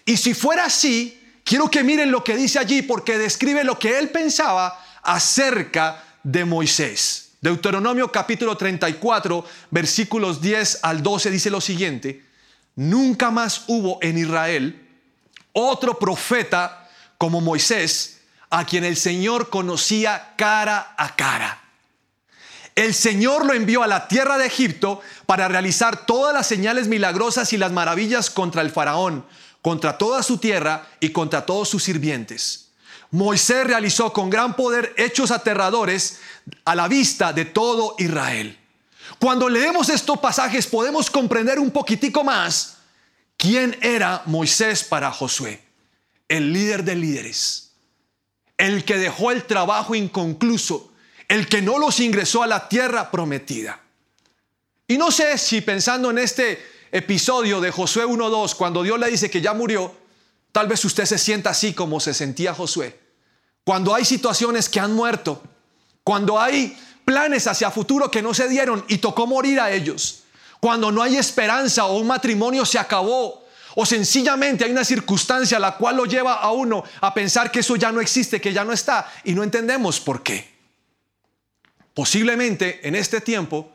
Y 0.05 0.17
si 0.17 0.35
fuera 0.35 0.65
así, 0.65 1.23
quiero 1.45 1.71
que 1.71 1.85
miren 1.85 2.11
lo 2.11 2.25
que 2.25 2.35
dice 2.35 2.59
allí 2.59 2.83
porque 2.83 3.19
describe 3.19 3.63
lo 3.63 3.79
que 3.79 4.01
él 4.01 4.11
pensaba 4.11 4.85
acerca 5.01 6.03
de 6.25 6.45
Moisés. 6.45 7.35
Deuteronomio 7.41 8.11
capítulo 8.11 8.57
34, 8.57 9.45
versículos 9.71 10.41
10 10.41 10.81
al 10.83 11.05
12 11.05 11.31
dice 11.31 11.51
lo 11.51 11.61
siguiente, 11.61 12.25
nunca 12.75 13.31
más 13.31 13.63
hubo 13.69 14.01
en 14.03 14.19
Israel 14.19 14.89
otro 15.53 16.01
profeta 16.01 16.91
como 17.17 17.41
Moisés, 17.41 18.23
a 18.51 18.67
quien 18.67 18.83
el 18.83 18.97
Señor 18.97 19.51
conocía 19.51 20.35
cara 20.37 20.97
a 20.99 21.15
cara. 21.15 21.62
El 22.75 22.95
Señor 22.95 23.45
lo 23.45 23.53
envió 23.53 23.83
a 23.83 23.87
la 23.87 24.09
tierra 24.09 24.39
de 24.39 24.47
Egipto 24.47 25.01
para 25.27 25.49
realizar 25.49 26.07
todas 26.07 26.33
las 26.33 26.47
señales 26.47 26.89
milagrosas 26.89 27.53
y 27.53 27.59
las 27.59 27.73
maravillas 27.73 28.31
contra 28.31 28.63
el 28.63 28.71
faraón, 28.71 29.27
contra 29.61 29.99
toda 29.99 30.23
su 30.23 30.39
tierra 30.39 30.87
y 30.99 31.11
contra 31.11 31.45
todos 31.45 31.69
sus 31.69 31.83
sirvientes. 31.83 32.71
Moisés 33.11 33.67
realizó 33.67 34.13
con 34.13 34.31
gran 34.31 34.57
poder 34.57 34.95
hechos 34.97 35.31
aterradores 35.31 36.21
a 36.65 36.75
la 36.75 36.89
vista 36.89 37.35
de 37.35 37.45
todo 37.45 37.95
Israel. 37.99 38.59
Cuando 39.19 39.51
leemos 39.51 39.91
estos 39.91 40.19
pasajes 40.19 40.67
podemos 40.67 41.11
comprender 41.11 41.59
un 41.59 41.71
poquitico 41.71 42.25
más 42.25 42.79
quién 43.37 43.77
era 43.83 44.23
Moisés 44.25 44.83
para 44.83 45.13
Josué, 45.13 45.63
el 46.29 46.55
líder 46.55 46.85
de 46.85 46.95
líderes, 46.95 47.73
el 48.57 48.85
que 48.85 48.97
dejó 48.97 49.31
el 49.31 49.45
trabajo 49.45 49.95
inconcluso 49.95 50.92
el 51.33 51.49
que 51.49 51.63
no 51.63 51.79
los 51.79 51.99
ingresó 52.01 52.43
a 52.43 52.47
la 52.47 52.69
tierra 52.69 53.11
prometida. 53.11 53.81
Y 54.87 54.99
no 54.99 55.11
sé 55.11 55.39
si 55.39 55.63
pensando 55.63 56.11
en 56.11 56.19
este 56.19 56.63
episodio 56.91 57.59
de 57.59 57.71
Josué 57.71 58.05
1.2, 58.05 58.55
cuando 58.55 58.83
Dios 58.83 59.01
le 59.01 59.09
dice 59.09 59.31
que 59.31 59.41
ya 59.41 59.55
murió, 59.55 59.95
tal 60.53 60.69
vez 60.69 60.85
usted 60.85 61.07
se 61.07 61.17
sienta 61.17 61.49
así 61.49 61.73
como 61.73 62.01
se 62.01 62.13
sentía 62.13 62.53
Josué. 62.53 63.01
Cuando 63.65 63.95
hay 63.95 64.05
situaciones 64.05 64.69
que 64.69 64.79
han 64.79 64.93
muerto, 64.93 65.43
cuando 66.05 66.39
hay 66.39 66.79
planes 67.07 67.47
hacia 67.47 67.71
futuro 67.71 68.11
que 68.11 68.21
no 68.21 68.35
se 68.35 68.47
dieron 68.51 68.85
y 68.89 68.99
tocó 68.99 69.27
morir 69.27 69.59
a 69.59 69.71
ellos, 69.71 70.25
cuando 70.61 70.93
no 70.93 71.03
hay 71.03 71.17
esperanza 71.17 71.87
o 71.87 71.97
un 71.97 72.09
matrimonio 72.09 72.67
se 72.67 72.79
acabó, 72.79 73.47
o 73.75 73.87
sencillamente 73.87 74.67
hay 74.67 74.71
una 74.71 74.85
circunstancia 74.85 75.59
la 75.59 75.79
cual 75.79 75.97
lo 75.97 76.05
lleva 76.05 76.35
a 76.35 76.53
uno 76.53 76.85
a 77.01 77.15
pensar 77.15 77.51
que 77.51 77.61
eso 77.61 77.77
ya 77.77 77.91
no 77.91 78.03
existe, 78.03 78.39
que 78.39 78.53
ya 78.53 78.67
no 78.67 78.75
está, 78.75 79.11
y 79.25 79.33
no 79.33 79.43
entendemos 79.43 79.99
por 79.99 80.23
qué. 80.23 80.52
Posiblemente 81.95 82.87
en 82.87 82.95
este 82.95 83.21
tiempo 83.21 83.73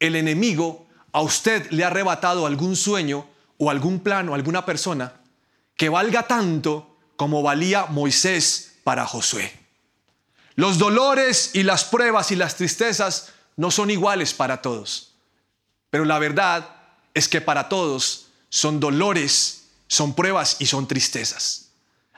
el 0.00 0.16
enemigo 0.16 0.86
a 1.12 1.20
usted 1.20 1.70
le 1.70 1.84
ha 1.84 1.88
arrebatado 1.88 2.46
algún 2.46 2.76
sueño 2.76 3.28
o 3.58 3.70
algún 3.70 4.00
plan 4.00 4.28
o 4.28 4.34
alguna 4.34 4.66
persona 4.66 5.14
que 5.76 5.88
valga 5.88 6.26
tanto 6.26 6.96
como 7.16 7.42
valía 7.42 7.86
Moisés 7.86 8.74
para 8.82 9.06
Josué. 9.06 9.52
Los 10.56 10.78
dolores 10.78 11.50
y 11.54 11.62
las 11.62 11.84
pruebas 11.84 12.30
y 12.30 12.36
las 12.36 12.56
tristezas 12.56 13.32
no 13.56 13.70
son 13.70 13.90
iguales 13.90 14.34
para 14.34 14.62
todos, 14.62 15.14
pero 15.90 16.04
la 16.04 16.18
verdad 16.18 16.68
es 17.12 17.28
que 17.28 17.40
para 17.40 17.68
todos 17.68 18.28
son 18.48 18.80
dolores, 18.80 19.66
son 19.86 20.14
pruebas 20.14 20.56
y 20.58 20.66
son 20.66 20.86
tristezas. 20.86 21.70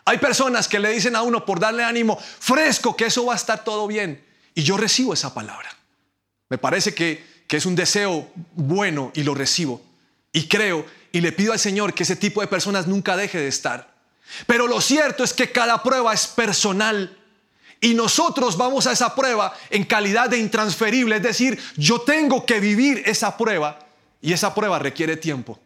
Hay 0.05 0.19
personas 0.19 0.69
que 0.69 0.79
le 0.79 0.91
dicen 0.91 1.17
a 1.17 1.23
uno 1.23 1.45
por 1.45 1.61
darle 1.61 1.85
ánimo 1.85 2.19
fresco 2.19 2.97
que 2.97 3.07
eso 3.07 3.27
va 3.27 3.35
a 3.35 3.37
estar 3.37 3.65
todo 3.65 3.87
bien. 3.87 4.25
Y 4.57 4.63
yo 4.63 4.79
recibo 4.79 5.13
esa 5.13 5.35
palabra. 5.35 5.69
Me 6.49 6.57
parece 6.59 6.95
que, 6.95 7.37
es 7.49 7.67
un 7.67 7.77
deseo 7.77 8.31
bueno 8.55 9.13
y 9.15 9.23
lo 9.23 9.35
recibo. 9.35 9.83
Y 10.33 10.49
creo 10.49 10.85
y 11.13 11.21
le 11.21 11.31
pido 11.31 11.53
al 11.53 11.59
Señor 11.59 11.95
que 11.95 12.03
ese 12.03 12.17
tipo 12.17 12.41
de 12.41 12.47
personas 12.47 12.87
nunca 12.87 13.17
deje 13.17 13.39
de 13.39 13.49
estar. 13.49 13.95
Pero 14.47 14.67
lo 14.67 14.81
cierto 14.81 15.23
es 15.23 15.35
que 15.35 15.53
cada 15.53 15.83
prueba 15.83 16.13
es 16.15 16.27
personal. 16.27 17.19
Y 17.83 17.93
nosotros 17.93 18.57
vamos 18.57 18.87
a 18.87 18.93
esa 18.93 19.15
prueba 19.15 19.55
en 19.69 19.85
calidad 19.85 20.31
de 20.31 20.39
intransferible. 20.39 21.17
Es 21.17 21.23
decir, 21.23 21.63
yo 21.77 22.01
tengo 22.01 22.47
que 22.47 22.59
vivir 22.59 23.03
esa 23.05 23.37
prueba 23.37 23.79
y 24.23 24.33
esa 24.33 24.55
prueba 24.55 24.79
requiere 24.79 25.19
tiempo. 25.19 25.61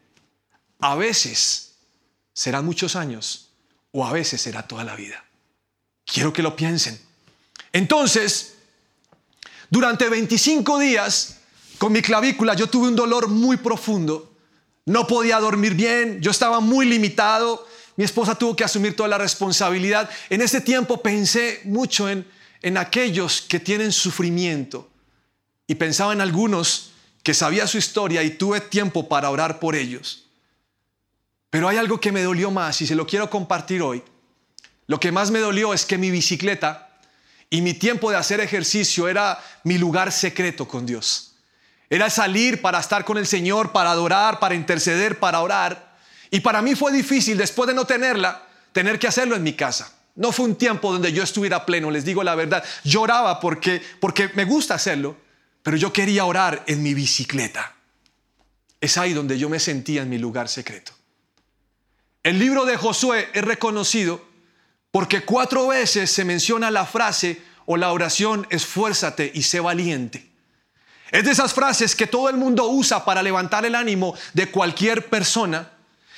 A 0.81 0.97
veces 0.97 1.77
serán 2.33 2.65
muchos 2.65 2.97
años 2.97 3.51
o 3.93 4.05
a 4.05 4.13
veces 4.13 4.41
será 4.41 4.67
toda 4.67 4.83
la 4.83 4.97
vida. 4.97 5.25
Quiero 6.05 6.33
que 6.33 6.43
lo 6.43 6.57
piensen. 6.57 7.01
Entonces, 7.73 8.57
durante 9.71 10.09
25 10.09 10.81
días, 10.81 11.39
con 11.79 11.93
mi 11.93 12.03
clavícula, 12.03 12.55
yo 12.55 12.69
tuve 12.69 12.89
un 12.89 12.97
dolor 12.97 13.29
muy 13.29 13.57
profundo. 13.57 14.35
No 14.85 15.07
podía 15.07 15.39
dormir 15.39 15.75
bien, 15.75 16.21
yo 16.21 16.33
estaba 16.33 16.59
muy 16.59 16.87
limitado. 16.87 17.67
Mi 17.97 18.05
esposa 18.05 18.35
tuvo 18.35 18.57
que 18.57 18.65
asumir 18.65 18.97
toda 18.97 19.09
la 19.09 19.19
responsabilidad. 19.19 20.11
En 20.29 20.43
ese 20.43 20.61
tiempo 20.61 21.01
pensé 21.01 21.61
mucho 21.65 22.09
en, 22.09 22.27
en 22.63 22.77
aquellos 22.77 23.43
que 23.43 23.61
tienen 23.61 23.93
sufrimiento 23.93 24.91
y 25.69 25.77
pensaba 25.77 26.13
en 26.13 26.21
algunos 26.21 26.91
que 27.23 27.33
sabía 27.33 27.69
su 27.69 27.79
historia 27.79 28.25
y 28.25 28.31
tuve 28.31 28.61
tiempo 28.61 29.09
para 29.09 29.31
orar 29.31 29.61
por 29.61 29.77
ellos. 29.77 30.27
Pero 31.49 31.69
hay 31.69 31.77
algo 31.77 32.01
que 32.01 32.11
me 32.11 32.23
dolió 32.23 32.51
más 32.51 32.81
y 32.81 32.89
se 32.89 32.97
lo 32.97 33.07
quiero 33.07 33.31
compartir 33.31 33.83
hoy. 33.83 34.03
Lo 34.89 34.99
que 34.99 35.13
más 35.13 35.31
me 35.31 35.39
dolió 35.39 35.73
es 35.73 35.85
que 35.85 35.99
mi 35.99 36.11
bicicleta 36.11 36.90
y 37.51 37.61
mi 37.63 37.75
tiempo 37.75 38.11
de 38.11 38.17
hacer 38.17 38.39
ejercicio 38.41 39.09
era 39.09 39.43
mi 39.65 39.77
lugar 39.77 40.13
secreto 40.13 40.69
con 40.69 40.87
Dios. 40.87 41.35
Era 41.91 42.09
salir 42.09 42.63
para 42.63 42.79
estar 42.79 43.05
con 43.05 43.19
el 43.19 43.27
Señor, 43.27 43.73
para 43.73 43.91
adorar, 43.91 44.39
para 44.39 44.55
interceder, 44.55 45.19
para 45.19 45.41
orar. 45.41 45.97
Y 46.31 46.39
para 46.39 46.63
mí 46.63 46.77
fue 46.77 46.93
difícil, 46.93 47.37
después 47.37 47.67
de 47.67 47.75
no 47.75 47.85
tenerla, 47.85 48.47
tener 48.73 49.01
que 49.01 49.09
hacerlo 49.09 49.35
en 49.35 49.43
mi 49.43 49.55
casa. 49.55 49.93
No 50.15 50.31
fue 50.31 50.45
un 50.45 50.55
tiempo 50.55 50.93
donde 50.93 51.13
yo 51.13 51.25
estuviera 51.25 51.67
pleno, 51.67 51.91
les 51.91 52.05
digo 52.05 52.23
la 52.23 52.37
verdad. 52.37 52.63
Lloraba 52.85 53.41
porque, 53.41 53.83
porque 53.99 54.31
me 54.35 54.45
gusta 54.45 54.75
hacerlo, 54.75 55.17
pero 55.65 55.77
yo 55.77 55.93
quería 55.93 56.25
orar 56.27 56.63
en 56.69 56.81
mi 56.85 56.95
bicicleta. 56.95 57.75
Es 58.81 58.97
ahí 58.97 59.13
donde 59.13 59.37
yo 59.37 59.49
me 59.49 59.59
sentía 59.59 60.03
en 60.03 60.09
mi 60.09 60.19
lugar 60.19 60.49
secreto. 60.49 60.93
El 62.23 62.39
libro 62.39 62.65
de 62.65 62.77
Josué 62.77 63.29
es 63.33 63.43
reconocido 63.43 64.30
porque 64.91 65.25
cuatro 65.25 65.69
veces 65.69 66.11
se 66.11 66.25
menciona 66.25 66.71
la 66.71 66.85
frase 66.85 67.43
o 67.67 67.77
la 67.77 67.93
oración 67.93 68.47
esfuérzate 68.51 69.31
y 69.35 69.43
sé 69.43 69.61
valiente. 69.61 70.31
Es 71.11 71.25
de 71.25 71.31
esas 71.31 71.53
frases 71.53 71.97
que 71.97 72.07
todo 72.07 72.29
el 72.29 72.37
mundo 72.37 72.69
usa 72.69 73.05
para 73.05 73.23
levantar 73.23 73.65
el 73.65 73.75
ánimo 73.75 74.15
de 74.33 74.51
cualquier 74.51 75.09
persona. 75.09 75.71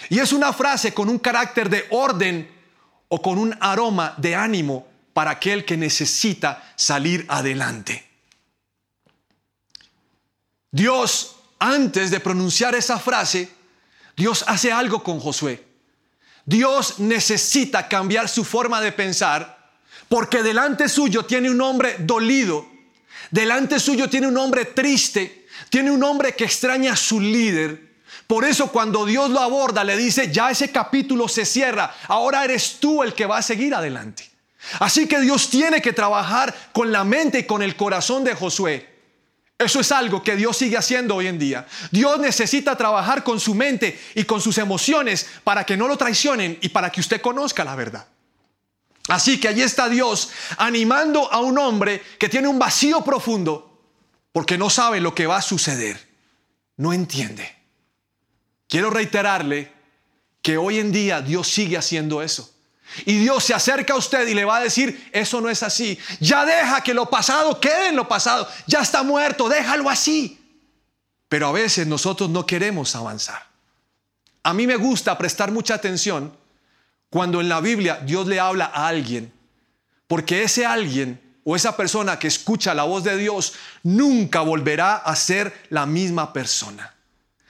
Y 0.09 0.19
es 0.19 0.33
una 0.33 0.53
frase 0.53 0.93
con 0.93 1.09
un 1.09 1.19
carácter 1.19 1.71
de 1.71 1.87
orden 1.91 2.51
o 3.09 3.21
con 3.21 3.39
un 3.39 3.57
aroma 3.61 4.15
de 4.19 4.35
ánimo 4.35 4.87
para 5.13 5.33
aquel 5.33 5.65
que 5.65 5.77
necesita 5.77 6.73
salir 6.77 7.27
adelante. 7.29 8.07
Dios, 10.71 11.37
antes 11.59 12.11
de 12.11 12.21
pronunciar 12.21 12.75
esa 12.75 12.99
frase, 12.99 13.51
Dios 14.17 14.45
hace 14.47 14.73
algo 14.73 15.03
con 15.03 15.21
Josué. 15.21 15.72
Dios 16.45 16.99
necesita 16.99 17.89
cambiar 17.89 18.29
su 18.29 18.45
forma 18.45 18.81
de 18.81 18.93
pensar 18.93 19.63
porque 20.09 20.43
delante 20.43 20.89
suyo 20.89 21.25
tiene 21.25 21.51
un 21.51 21.61
hombre 21.61 21.97
dolido, 22.01 22.67
delante 23.31 23.81
suyo 23.81 24.11
tiene 24.11 24.27
un 24.27 24.37
hombre 24.37 24.67
triste, 24.67 25.47
tiene 25.71 25.91
un 25.91 26.03
hombre 26.03 26.35
que 26.35 26.45
extraña 26.45 26.93
a 26.93 26.97
su 26.97 27.21
líder. 27.21 27.93
Por 28.27 28.45
eso 28.45 28.69
cuando 28.69 29.07
Dios 29.07 29.31
lo 29.31 29.41
aborda 29.41 29.85
le 29.85 29.97
dice, 29.97 30.31
ya 30.31 30.51
ese 30.51 30.71
capítulo 30.71 31.29
se 31.29 31.47
cierra, 31.47 31.95
ahora 32.09 32.45
eres 32.45 32.77
tú 32.79 33.03
el 33.03 33.15
que 33.15 33.27
va 33.27 33.39
a 33.39 33.43
seguir 33.43 33.75
adelante. 33.75 34.29
Así 34.81 35.09
que 35.09 35.21
Dios 35.21 35.49
tiene 35.49 35.81
que 35.81 35.93
trabajar 35.93 36.55
con 36.73 36.93
la 36.93 37.05
mente 37.05 37.41
y 37.41 37.45
con 37.45 37.63
el 37.63 37.75
corazón 37.75 38.23
de 38.23 38.35
Josué 38.35 38.92
eso 39.65 39.81
es 39.81 39.93
algo 39.93 40.23
que 40.23 40.37
Dios 40.37 40.57
sigue 40.57 40.77
haciendo 40.77 41.17
hoy 41.17 41.27
en 41.27 41.39
día. 41.39 41.67
Dios 41.91 42.19
necesita 42.19 42.77
trabajar 42.77 43.23
con 43.23 43.41
su 43.41 43.55
mente 43.55 44.01
y 44.15 44.25
con 44.25 44.41
sus 44.41 44.59
emociones 44.59 45.27
para 45.45 45.65
que 45.65 45.77
no 45.77 45.89
lo 45.89 45.97
traicionen 45.97 46.59
y 46.61 46.69
para 46.69 46.91
que 46.91 47.01
usted 47.01 47.21
conozca 47.21 47.65
la 47.65 47.75
verdad. 47.75 48.07
Así 49.09 49.41
que 49.41 49.49
allí 49.49 49.63
está 49.63 49.89
Dios 49.89 50.31
animando 50.59 51.33
a 51.33 51.41
un 51.41 51.59
hombre 51.59 52.03
que 52.19 52.29
tiene 52.29 52.49
un 52.49 52.59
vacío 52.59 53.03
profundo 53.03 53.81
porque 54.33 54.57
no 54.57 54.71
sabe 54.71 55.01
lo 55.01 55.15
que 55.15 55.27
va 55.27 55.39
a 55.39 55.43
suceder. 55.43 56.09
No 56.77 56.93
entiende. 56.93 57.55
Quiero 58.69 58.91
reiterarle 58.91 59.73
que 60.41 60.57
hoy 60.57 60.79
en 60.79 60.93
día 60.93 61.21
Dios 61.21 61.49
sigue 61.49 61.77
haciendo 61.77 62.23
eso. 62.23 62.52
Y 63.05 63.19
Dios 63.19 63.45
se 63.45 63.55
acerca 63.55 63.95
a 63.95 63.97
usted 63.97 64.27
y 64.29 64.35
le 64.35 64.45
va 64.45 64.57
a 64.57 64.63
decir, 64.63 65.11
eso 65.13 65.41
no 65.41 65.49
es 65.49 65.63
así. 65.63 65.99
Ya 66.21 66.45
deja 66.45 66.83
que 66.83 66.95
lo 66.95 67.09
pasado 67.09 67.61
quede 67.61 67.89
en 67.89 67.97
lo 67.97 68.09
pasado. 68.09 68.49
Ya 68.67 68.81
está 68.81 69.03
muerto, 69.03 69.49
déjalo 69.49 69.89
así. 69.89 70.39
Pero 71.29 71.49
a 71.49 71.53
veces 71.53 71.87
nosotros 71.87 72.31
no 72.31 72.47
queremos 72.47 72.95
avanzar. 72.95 73.47
A 74.43 74.53
mí 74.53 74.67
me 74.67 74.77
gusta 74.77 75.17
prestar 75.17 75.51
mucha 75.51 75.75
atención 75.75 76.37
cuando 77.11 77.41
en 77.41 77.49
la 77.49 77.61
Biblia 77.61 78.01
Dios 78.05 78.27
le 78.27 78.41
habla 78.41 78.67
a 78.67 78.89
alguien. 78.89 79.33
Porque 80.07 80.43
ese 80.43 80.67
alguien 80.67 81.21
o 81.45 81.57
esa 81.57 81.77
persona 81.77 82.19
que 82.19 82.29
escucha 82.29 82.75
la 82.75 82.85
voz 82.85 83.05
de 83.05 83.17
Dios 83.17 83.55
nunca 83.83 84.41
volverá 84.43 84.97
a 84.97 85.17
ser 85.17 85.67
la 85.71 85.87
misma 85.87 86.33
persona. 86.33 86.95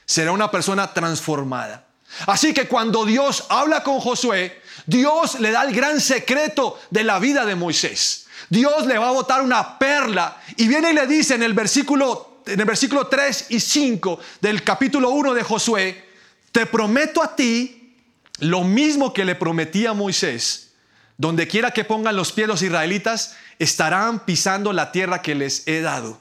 Será 0.05 0.31
una 0.31 0.49
persona 0.51 0.93
transformada. 0.93 1.85
Así 2.27 2.53
que 2.53 2.67
cuando 2.67 3.05
Dios 3.05 3.45
habla 3.49 3.83
con 3.83 3.99
Josué, 3.99 4.61
Dios 4.85 5.39
le 5.39 5.51
da 5.51 5.63
el 5.63 5.73
gran 5.73 5.99
secreto 5.99 6.79
de 6.89 7.03
la 7.03 7.19
vida 7.19 7.45
de 7.45 7.55
Moisés. 7.55 8.27
Dios 8.49 8.85
le 8.85 8.97
va 8.97 9.09
a 9.09 9.13
botar 9.13 9.41
una 9.41 9.79
perla 9.79 10.41
y 10.57 10.67
viene 10.67 10.91
y 10.91 10.93
le 10.93 11.07
dice 11.07 11.35
en 11.35 11.43
el 11.43 11.53
versículo 11.53 12.33
en 12.45 12.59
el 12.59 12.65
versículo 12.65 13.07
3 13.07 13.47
y 13.49 13.59
5 13.59 14.19
del 14.41 14.63
capítulo 14.63 15.11
1 15.11 15.33
de 15.33 15.43
Josué, 15.43 16.05
te 16.51 16.65
prometo 16.65 17.23
a 17.23 17.35
ti 17.35 17.95
lo 18.39 18.63
mismo 18.63 19.13
que 19.13 19.25
le 19.25 19.35
prometí 19.35 19.85
a 19.85 19.93
Moisés, 19.93 20.71
Donde 21.15 21.47
quiera 21.47 21.71
que 21.71 21.85
pongan 21.85 22.15
los 22.15 22.31
pies 22.31 22.47
los 22.47 22.63
israelitas, 22.63 23.35
estarán 23.59 24.25
pisando 24.25 24.73
la 24.73 24.91
tierra 24.91 25.21
que 25.21 25.35
les 25.35 25.67
he 25.67 25.79
dado. 25.79 26.19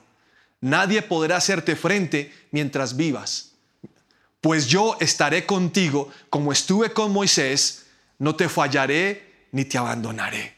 Nadie 0.61 1.01
podrá 1.01 1.39
hacerte 1.39 1.77
frente 1.77 2.33
mientras 2.51 2.95
vivas. 2.95 3.52
Pues 4.43 4.67
yo 4.67 4.97
estaré 4.99 5.47
contigo 5.47 6.11
como 6.29 6.53
estuve 6.53 6.93
con 6.93 7.13
Moisés, 7.13 7.87
no 8.19 8.35
te 8.35 8.49
fallaré 8.49 9.47
ni 9.53 9.65
te 9.65 9.79
abandonaré. 9.79 10.57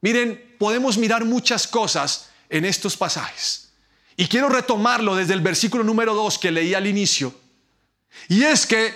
Miren, 0.00 0.56
podemos 0.60 0.96
mirar 0.96 1.24
muchas 1.24 1.66
cosas 1.66 2.30
en 2.48 2.64
estos 2.64 2.96
pasajes. 2.96 3.72
Y 4.16 4.28
quiero 4.28 4.48
retomarlo 4.48 5.16
desde 5.16 5.34
el 5.34 5.40
versículo 5.40 5.82
número 5.82 6.14
2 6.14 6.38
que 6.38 6.52
leí 6.52 6.72
al 6.72 6.86
inicio. 6.86 7.34
Y 8.28 8.44
es 8.44 8.64
que 8.64 8.94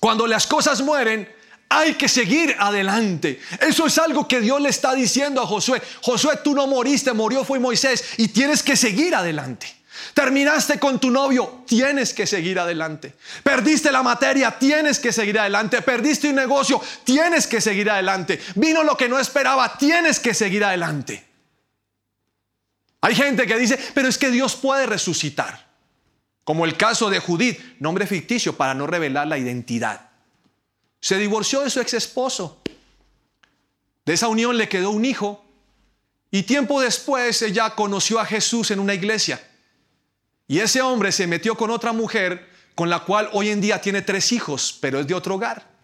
cuando 0.00 0.26
las 0.26 0.46
cosas 0.46 0.80
mueren, 0.80 1.28
hay 1.68 1.94
que 1.94 2.08
seguir 2.08 2.56
adelante. 2.58 3.38
Eso 3.60 3.86
es 3.86 3.98
algo 3.98 4.26
que 4.26 4.40
Dios 4.40 4.62
le 4.62 4.70
está 4.70 4.94
diciendo 4.94 5.42
a 5.42 5.46
Josué. 5.46 5.82
Josué, 6.00 6.38
tú 6.42 6.54
no 6.54 6.66
moriste, 6.66 7.12
murió 7.12 7.44
fue 7.44 7.58
Moisés 7.58 8.14
y 8.16 8.28
tienes 8.28 8.62
que 8.62 8.76
seguir 8.76 9.14
adelante. 9.14 9.83
Terminaste 10.12 10.78
con 10.78 10.98
tu 10.98 11.10
novio, 11.10 11.64
tienes 11.66 12.12
que 12.12 12.26
seguir 12.26 12.58
adelante. 12.58 13.14
Perdiste 13.42 13.92
la 13.92 14.02
materia, 14.02 14.58
tienes 14.58 14.98
que 14.98 15.12
seguir 15.12 15.38
adelante. 15.38 15.82
Perdiste 15.82 16.28
un 16.28 16.36
negocio, 16.36 16.80
tienes 17.04 17.46
que 17.46 17.60
seguir 17.60 17.90
adelante. 17.90 18.40
Vino 18.56 18.82
lo 18.82 18.96
que 18.96 19.08
no 19.08 19.18
esperaba, 19.18 19.76
tienes 19.78 20.20
que 20.20 20.34
seguir 20.34 20.64
adelante. 20.64 21.26
Hay 23.00 23.14
gente 23.14 23.46
que 23.46 23.58
dice, 23.58 23.78
pero 23.94 24.08
es 24.08 24.18
que 24.18 24.30
Dios 24.30 24.56
puede 24.56 24.86
resucitar. 24.86 25.72
Como 26.44 26.64
el 26.64 26.76
caso 26.76 27.10
de 27.10 27.20
Judith, 27.20 27.58
nombre 27.78 28.06
ficticio 28.06 28.56
para 28.56 28.74
no 28.74 28.86
revelar 28.86 29.26
la 29.26 29.38
identidad. 29.38 30.10
Se 31.00 31.18
divorció 31.18 31.60
de 31.60 31.70
su 31.70 31.80
ex 31.80 31.94
esposo. 31.94 32.62
De 34.04 34.14
esa 34.14 34.28
unión 34.28 34.56
le 34.56 34.68
quedó 34.68 34.90
un 34.90 35.04
hijo. 35.04 35.44
Y 36.30 36.42
tiempo 36.42 36.80
después 36.80 37.42
ella 37.42 37.70
conoció 37.70 38.20
a 38.20 38.26
Jesús 38.26 38.70
en 38.70 38.80
una 38.80 38.94
iglesia. 38.94 39.40
Y 40.46 40.58
ese 40.60 40.82
hombre 40.82 41.12
se 41.12 41.26
metió 41.26 41.56
con 41.56 41.70
otra 41.70 41.92
mujer 41.92 42.48
con 42.74 42.90
la 42.90 43.00
cual 43.00 43.28
hoy 43.32 43.50
en 43.50 43.60
día 43.60 43.80
tiene 43.80 44.02
tres 44.02 44.32
hijos, 44.32 44.76
pero 44.80 45.00
es 45.00 45.06
de 45.06 45.14
otro 45.14 45.36
hogar. 45.36 45.74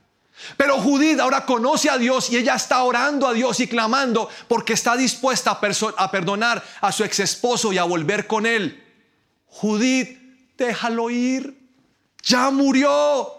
Pero 0.56 0.78
Judith 0.80 1.20
ahora 1.20 1.44
conoce 1.44 1.90
a 1.90 1.98
Dios 1.98 2.30
y 2.30 2.36
ella 2.36 2.54
está 2.54 2.82
orando 2.82 3.26
a 3.26 3.32
Dios 3.32 3.60
y 3.60 3.66
clamando 3.66 4.28
porque 4.48 4.72
está 4.72 4.96
dispuesta 4.96 5.52
a, 5.52 6.10
perdonar 6.10 6.62
a 6.80 6.92
su 6.92 7.04
ex 7.04 7.20
esposo 7.20 7.72
y 7.72 7.78
a 7.78 7.84
volver 7.84 8.26
con 8.26 8.46
él. 8.46 8.82
Judith, 9.46 10.18
déjalo 10.56 11.10
ir. 11.10 11.58
Ya 12.22 12.50
murió. 12.50 13.36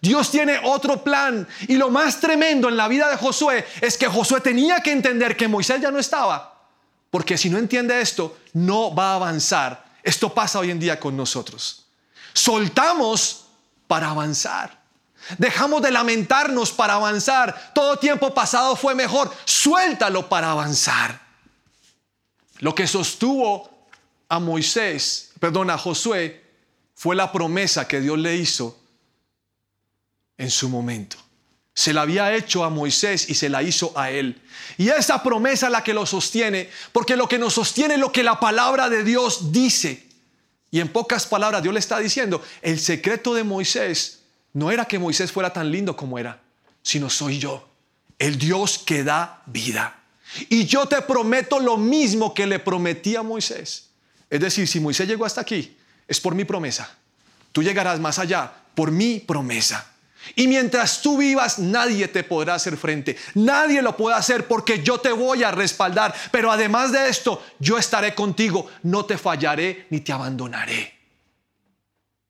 Dios 0.00 0.30
tiene 0.30 0.60
otro 0.62 1.02
plan. 1.02 1.46
Y 1.66 1.76
lo 1.76 1.90
más 1.90 2.20
tremendo 2.20 2.68
en 2.68 2.76
la 2.76 2.88
vida 2.88 3.08
de 3.10 3.16
Josué 3.16 3.64
es 3.80 3.98
que 3.98 4.06
Josué 4.06 4.40
tenía 4.40 4.80
que 4.80 4.92
entender 4.92 5.36
que 5.36 5.48
Moisés 5.48 5.80
ya 5.80 5.90
no 5.90 5.98
estaba. 5.98 6.68
Porque 7.10 7.38
si 7.38 7.50
no 7.50 7.58
entiende 7.58 8.00
esto, 8.00 8.38
no 8.52 8.94
va 8.94 9.12
a 9.12 9.14
avanzar. 9.16 9.83
Esto 10.04 10.32
pasa 10.32 10.58
hoy 10.58 10.70
en 10.70 10.78
día 10.78 11.00
con 11.00 11.16
nosotros. 11.16 11.86
Soltamos 12.34 13.46
para 13.88 14.10
avanzar. 14.10 14.84
Dejamos 15.38 15.80
de 15.80 15.90
lamentarnos 15.90 16.70
para 16.70 16.94
avanzar. 16.94 17.72
Todo 17.74 17.98
tiempo 17.98 18.34
pasado 18.34 18.76
fue 18.76 18.94
mejor. 18.94 19.34
Suéltalo 19.46 20.28
para 20.28 20.50
avanzar. 20.50 21.18
Lo 22.58 22.74
que 22.74 22.86
sostuvo 22.86 23.88
a 24.28 24.38
Moisés, 24.38 25.32
perdón, 25.40 25.70
a 25.70 25.78
Josué, 25.78 26.44
fue 26.94 27.16
la 27.16 27.32
promesa 27.32 27.88
que 27.88 28.00
Dios 28.00 28.18
le 28.18 28.36
hizo 28.36 28.78
en 30.36 30.50
su 30.50 30.68
momento. 30.68 31.16
Se 31.74 31.92
la 31.92 32.02
había 32.02 32.34
hecho 32.34 32.64
a 32.64 32.70
Moisés 32.70 33.28
y 33.28 33.34
se 33.34 33.48
la 33.48 33.62
hizo 33.62 33.92
a 33.98 34.10
él. 34.10 34.40
Y 34.78 34.88
esa 34.88 35.22
promesa 35.22 35.66
es 35.66 35.72
la 35.72 35.82
que 35.82 35.94
lo 35.94 36.06
sostiene, 36.06 36.70
porque 36.92 37.16
lo 37.16 37.28
que 37.28 37.38
nos 37.38 37.54
sostiene 37.54 37.94
es 37.94 38.00
lo 38.00 38.12
que 38.12 38.22
la 38.22 38.38
palabra 38.38 38.88
de 38.88 39.02
Dios 39.04 39.52
dice. 39.52 40.06
Y 40.70 40.80
en 40.80 40.88
pocas 40.88 41.26
palabras 41.26 41.62
Dios 41.62 41.74
le 41.74 41.80
está 41.80 41.98
diciendo, 41.98 42.42
el 42.62 42.80
secreto 42.80 43.34
de 43.34 43.44
Moisés 43.44 44.20
no 44.52 44.70
era 44.70 44.84
que 44.84 44.98
Moisés 44.98 45.30
fuera 45.32 45.52
tan 45.52 45.70
lindo 45.70 45.96
como 45.96 46.18
era, 46.18 46.40
sino 46.82 47.10
soy 47.10 47.38
yo, 47.38 47.68
el 48.18 48.38
Dios 48.38 48.78
que 48.78 49.04
da 49.04 49.42
vida. 49.46 50.00
Y 50.48 50.66
yo 50.66 50.86
te 50.86 51.02
prometo 51.02 51.60
lo 51.60 51.76
mismo 51.76 52.34
que 52.34 52.46
le 52.46 52.58
prometí 52.58 53.16
a 53.16 53.22
Moisés. 53.22 53.90
Es 54.30 54.40
decir, 54.40 54.66
si 54.66 54.80
Moisés 54.80 55.06
llegó 55.06 55.24
hasta 55.24 55.40
aquí, 55.40 55.76
es 56.08 56.20
por 56.20 56.34
mi 56.34 56.44
promesa. 56.44 56.96
Tú 57.52 57.62
llegarás 57.62 58.00
más 58.00 58.18
allá 58.18 58.52
por 58.74 58.90
mi 58.90 59.20
promesa. 59.20 59.93
Y 60.34 60.46
mientras 60.46 61.02
tú 61.02 61.18
vivas, 61.18 61.58
nadie 61.58 62.08
te 62.08 62.24
podrá 62.24 62.54
hacer 62.54 62.76
frente. 62.76 63.16
Nadie 63.34 63.82
lo 63.82 63.96
puede 63.96 64.16
hacer 64.16 64.46
porque 64.46 64.82
yo 64.82 64.98
te 64.98 65.12
voy 65.12 65.42
a 65.42 65.50
respaldar. 65.50 66.14
Pero 66.30 66.50
además 66.50 66.92
de 66.92 67.08
esto, 67.08 67.42
yo 67.58 67.78
estaré 67.78 68.14
contigo. 68.14 68.68
No 68.82 69.04
te 69.04 69.18
fallaré 69.18 69.86
ni 69.90 70.00
te 70.00 70.12
abandonaré. 70.12 70.94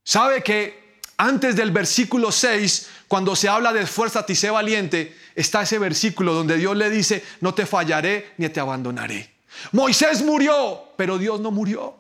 ¿Sabe 0.03 0.43
que 0.43 1.01
antes 1.17 1.57
del 1.57 1.71
versículo 1.71 2.33
6, 2.33 2.89
cuando 3.09 3.37
se 3.37 3.49
habla 3.49 3.73
de 3.73 3.83
esfuérzate 3.83 4.33
y 4.33 4.37
sé 4.37 4.51
valiente, 4.51 5.17
está 5.35 5.63
ese 5.63 5.79
versículo 5.79 6.35
donde 6.35 6.57
Dios 6.57 6.77
le 6.77 6.91
dice, 6.91 7.25
no 7.41 7.55
te 7.55 7.67
fallaré 7.67 8.33
ni 8.37 8.49
te 8.49 8.61
abandonaré. 8.61 9.33
Moisés 9.73 10.23
murió, 10.23 10.93
pero 10.97 11.19
Dios 11.19 11.41
no 11.41 11.51
murió. 11.51 11.97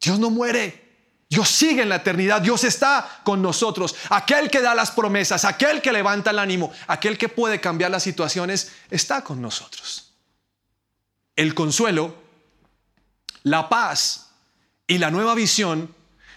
Dios 0.00 0.18
no 0.18 0.30
muere. 0.30 0.83
Dios 1.34 1.48
sigue 1.48 1.82
en 1.82 1.88
la 1.88 1.96
eternidad, 1.96 2.40
Dios 2.40 2.62
está 2.62 3.20
con 3.24 3.42
nosotros. 3.42 3.96
Aquel 4.10 4.48
que 4.48 4.60
da 4.60 4.72
las 4.72 4.92
promesas, 4.92 5.44
aquel 5.44 5.82
que 5.82 5.90
levanta 5.90 6.30
el 6.30 6.38
ánimo, 6.38 6.72
aquel 6.86 7.18
que 7.18 7.28
puede 7.28 7.60
cambiar 7.60 7.90
las 7.90 8.04
situaciones, 8.04 8.70
está 8.88 9.24
con 9.24 9.42
nosotros. 9.42 10.12
El 11.34 11.52
consuelo, 11.52 12.14
la 13.42 13.68
paz 13.68 14.30
y 14.86 14.98
la 14.98 15.10
nueva 15.10 15.34
visión 15.34 15.92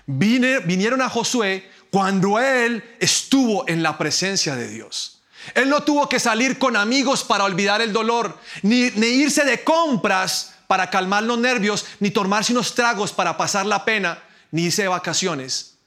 vinieron 0.08 1.04
a 1.04 1.10
Josué 1.10 1.70
cuando 1.92 2.40
él 2.40 2.84
estuvo 3.00 3.70
en 3.70 3.84
la 3.84 4.00
presencia 4.00 4.56
de 4.56 4.68
Dios. 4.68 5.22
Él 5.54 5.70
no 5.70 5.84
tuvo 5.84 6.10
que 6.10 6.20
salir 6.20 6.58
con 6.58 6.76
amigos 6.76 7.24
para 7.24 7.44
olvidar 7.44 7.82
el 7.82 7.94
dolor, 7.94 8.40
ni, 8.64 8.88
irse 8.88 9.46
de 9.46 9.64
compras 9.64 10.56
para 10.66 10.90
calmar 10.90 11.22
los 11.22 11.38
nervios, 11.38 11.86
ni 12.00 12.10
tomarse 12.10 12.52
unos 12.52 12.74
tragos 12.74 13.14
para 13.14 13.38
pasar 13.38 13.68
la 13.68 13.86
pena, 13.86 14.24
ni 14.52 14.70
de 14.70 14.88
vacaciones. 14.88 15.78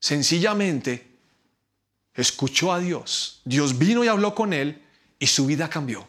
Sencillamente 0.00 1.06
escuchó 2.14 2.72
a 2.72 2.78
Dios. 2.78 3.40
Dios 3.44 3.78
vino 3.78 4.04
y 4.04 4.08
habló 4.08 4.34
con 4.34 4.52
él 4.52 4.82
y 5.18 5.26
su 5.26 5.46
vida 5.46 5.68
cambió. 5.68 6.06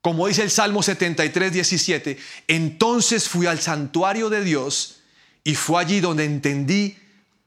Como 0.00 0.28
dice 0.28 0.42
el 0.42 0.50
Salmo 0.50 0.82
73, 0.82 1.52
17, 1.52 2.18
entonces 2.46 3.28
fui 3.28 3.46
al 3.46 3.60
santuario 3.60 4.30
de 4.30 4.44
Dios 4.44 5.00
y 5.42 5.54
fue 5.54 5.80
allí 5.80 6.00
donde 6.00 6.24
entendí 6.24 6.96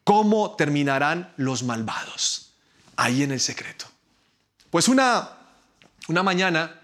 cómo 0.04 0.56
terminarán 0.56 1.34
los 1.38 1.64
malvados. 1.64 2.54
Ahí 2.98 3.24
en 3.24 3.32
el 3.32 3.40
secreto. 3.40 3.86
Pues 4.70 4.88
una, 4.88 5.38
una 6.10 6.22
mañana 6.22 6.82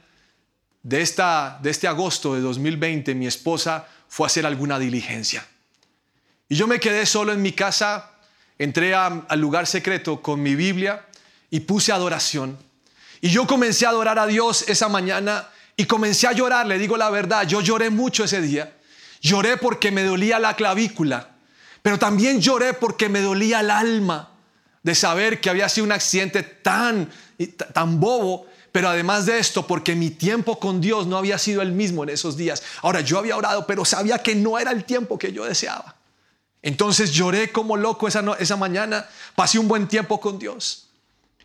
de, 0.82 1.02
esta, 1.02 1.60
de 1.62 1.72
este 1.72 1.88
agosto 1.88 2.36
de 2.36 2.42
2020, 2.42 3.14
mi 3.16 3.28
esposa 3.28 3.88
fue 4.08 4.26
a 4.26 4.28
hacer 4.28 4.46
alguna 4.46 4.80
diligencia. 4.80 5.46
Y 6.48 6.56
yo 6.56 6.68
me 6.68 6.80
quedé 6.80 7.06
solo 7.06 7.34
en 7.34 7.42
mi 7.42 7.54
casa, 7.54 8.12
entré 8.60 8.94
al 8.94 9.40
lugar 9.40 9.66
secreto 9.66 10.22
con 10.22 10.42
mi 10.42 10.56
Biblia 10.56 11.06
y 11.50 11.62
puse 11.62 11.92
adoración. 11.92 12.58
Y 13.22 13.30
yo 13.30 13.48
comencé 13.48 13.86
a 13.86 13.90
adorar 13.90 14.20
a 14.20 14.28
Dios 14.28 14.66
esa 14.68 14.88
mañana 14.88 15.48
y 15.76 15.86
comencé 15.86 16.28
a 16.28 16.32
llorar, 16.32 16.68
le 16.68 16.78
digo 16.78 16.98
la 16.98 17.10
verdad, 17.10 17.48
yo 17.48 17.62
lloré 17.62 17.90
mucho 17.90 18.24
ese 18.24 18.42
día. 18.42 18.76
Lloré 19.22 19.58
porque 19.58 19.92
me 19.92 20.04
dolía 20.04 20.38
la 20.40 20.56
clavícula. 20.56 21.32
Pero 21.82 21.98
también 21.98 22.40
lloré 22.40 22.74
porque 22.74 23.10
me 23.10 23.22
dolía 23.22 23.60
el 23.62 23.72
alma 23.72 24.32
de 24.84 24.94
saber 24.94 25.42
que 25.42 25.50
había 25.50 25.68
sido 25.68 25.86
un 25.86 25.92
accidente 25.92 26.44
tan, 26.44 27.10
tan 27.74 28.00
bobo, 28.00 28.46
pero 28.72 28.90
además 28.90 29.26
de 29.26 29.40
esto, 29.40 29.66
porque 29.66 29.96
mi 29.96 30.12
tiempo 30.12 30.60
con 30.60 30.80
Dios 30.80 31.08
no 31.08 31.18
había 31.18 31.40
sido 31.40 31.62
el 31.64 31.72
mismo 31.72 32.04
en 32.04 32.10
esos 32.10 32.38
días. 32.38 32.62
Ahora, 32.84 33.02
yo 33.02 33.18
había 33.18 33.36
orado, 33.36 33.66
pero 33.66 33.84
sabía 33.86 34.20
que 34.20 34.36
no 34.36 34.60
era 34.60 34.72
el 34.72 34.84
tiempo 34.84 35.18
que 35.18 35.32
yo 35.32 35.46
deseaba. 35.46 35.95
Entonces 36.66 37.12
lloré 37.12 37.52
como 37.52 37.78
loco 37.78 38.08
esa, 38.08 38.24
esa 38.40 38.58
mañana, 38.58 39.08
pasé 39.36 39.60
un 39.60 39.68
buen 39.68 39.88
tiempo 39.88 40.20
con 40.20 40.40
Dios. 40.40 40.90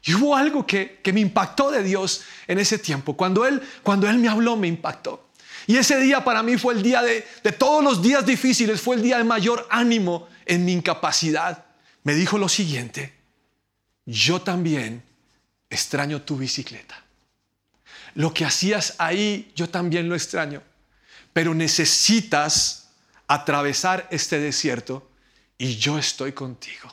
Y 0.02 0.14
hubo 0.14 0.34
algo 0.34 0.66
que, 0.66 0.98
que 1.02 1.12
me 1.12 1.20
impactó 1.20 1.70
de 1.70 1.82
Dios 1.82 2.22
en 2.46 2.58
ese 2.58 2.78
tiempo. 2.78 3.14
Cuando 3.14 3.44
él, 3.44 3.60
cuando 3.82 4.08
él 4.08 4.16
me 4.16 4.30
habló, 4.30 4.56
me 4.56 4.66
impactó. 4.66 5.28
Y 5.66 5.76
ese 5.76 6.00
día 6.00 6.24
para 6.24 6.42
mí 6.42 6.56
fue 6.56 6.72
el 6.72 6.82
día 6.82 7.02
de, 7.02 7.28
de 7.44 7.52
todos 7.52 7.84
los 7.84 8.00
días 8.00 8.24
difíciles, 8.24 8.80
fue 8.80 8.96
el 8.96 9.02
día 9.02 9.18
de 9.18 9.24
mayor 9.24 9.66
ánimo 9.68 10.26
en 10.46 10.64
mi 10.64 10.72
incapacidad. 10.72 11.66
Me 12.02 12.14
dijo 12.14 12.38
lo 12.38 12.48
siguiente, 12.48 13.12
yo 14.06 14.40
también 14.40 15.02
extraño 15.68 16.22
tu 16.22 16.38
bicicleta. 16.38 17.04
Lo 18.14 18.32
que 18.32 18.46
hacías 18.46 18.94
ahí, 18.96 19.52
yo 19.54 19.68
también 19.68 20.08
lo 20.08 20.14
extraño. 20.14 20.62
Pero 21.34 21.54
necesitas 21.54 22.88
atravesar 23.26 24.08
este 24.10 24.40
desierto 24.40 25.09
y 25.60 25.76
yo 25.76 25.98
estoy 25.98 26.32
contigo. 26.32 26.90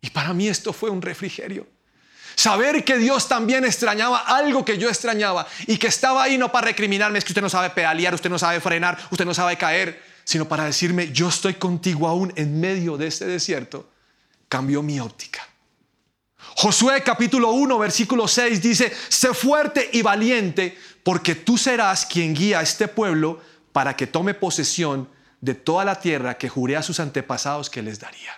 Y 0.00 0.10
para 0.10 0.34
mí 0.34 0.48
esto 0.48 0.72
fue 0.72 0.90
un 0.90 1.00
refrigerio. 1.00 1.64
Saber 2.34 2.84
que 2.84 2.98
Dios 2.98 3.28
también 3.28 3.64
extrañaba 3.64 4.18
algo 4.18 4.64
que 4.64 4.78
yo 4.78 4.88
extrañaba 4.88 5.46
y 5.66 5.78
que 5.78 5.86
estaba 5.86 6.24
ahí 6.24 6.38
no 6.38 6.50
para 6.50 6.66
recriminarme, 6.66 7.18
es 7.18 7.24
que 7.24 7.30
usted 7.30 7.42
no 7.42 7.48
sabe 7.48 7.70
pedalear, 7.70 8.14
usted 8.14 8.30
no 8.30 8.38
sabe 8.38 8.60
frenar, 8.60 8.98
usted 9.12 9.24
no 9.24 9.32
sabe 9.32 9.56
caer, 9.56 10.02
sino 10.24 10.48
para 10.48 10.64
decirme, 10.64 11.12
yo 11.12 11.28
estoy 11.28 11.54
contigo 11.54 12.08
aún 12.08 12.32
en 12.34 12.58
medio 12.58 12.96
de 12.96 13.06
este 13.06 13.26
desierto, 13.26 13.88
cambió 14.48 14.82
mi 14.82 14.98
óptica. 14.98 15.48
Josué 16.56 17.04
capítulo 17.04 17.52
1, 17.52 17.78
versículo 17.78 18.26
6 18.26 18.60
dice, 18.60 18.92
sé 19.08 19.32
fuerte 19.34 19.88
y 19.92 20.02
valiente, 20.02 20.76
porque 21.04 21.36
tú 21.36 21.56
serás 21.56 22.06
quien 22.06 22.34
guía 22.34 22.58
a 22.58 22.62
este 22.62 22.88
pueblo 22.88 23.40
para 23.72 23.94
que 23.94 24.08
tome 24.08 24.34
posesión 24.34 25.08
de 25.40 25.54
toda 25.54 25.84
la 25.84 26.00
tierra 26.00 26.38
que 26.38 26.48
juré 26.48 26.76
a 26.76 26.82
sus 26.82 27.00
antepasados 27.00 27.70
que 27.70 27.82
les 27.82 28.00
daría. 28.00 28.32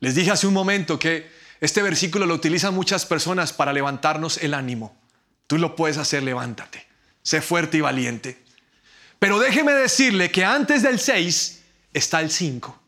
Les 0.00 0.14
dije 0.14 0.30
hace 0.30 0.46
un 0.46 0.54
momento 0.54 0.98
que 0.98 1.30
este 1.60 1.82
versículo 1.82 2.26
lo 2.26 2.34
utilizan 2.34 2.74
muchas 2.74 3.06
personas 3.06 3.52
para 3.52 3.72
levantarnos 3.72 4.38
el 4.38 4.52
ánimo. 4.54 4.96
Tú 5.46 5.58
lo 5.58 5.76
puedes 5.76 5.96
hacer, 5.96 6.22
levántate. 6.22 6.86
Sé 7.22 7.40
fuerte 7.40 7.78
y 7.78 7.80
valiente. 7.80 8.42
Pero 9.18 9.38
déjeme 9.38 9.72
decirle 9.72 10.32
que 10.32 10.44
antes 10.44 10.82
del 10.82 10.98
6 10.98 11.62
está 11.92 12.20
el 12.20 12.30
5. 12.30 12.80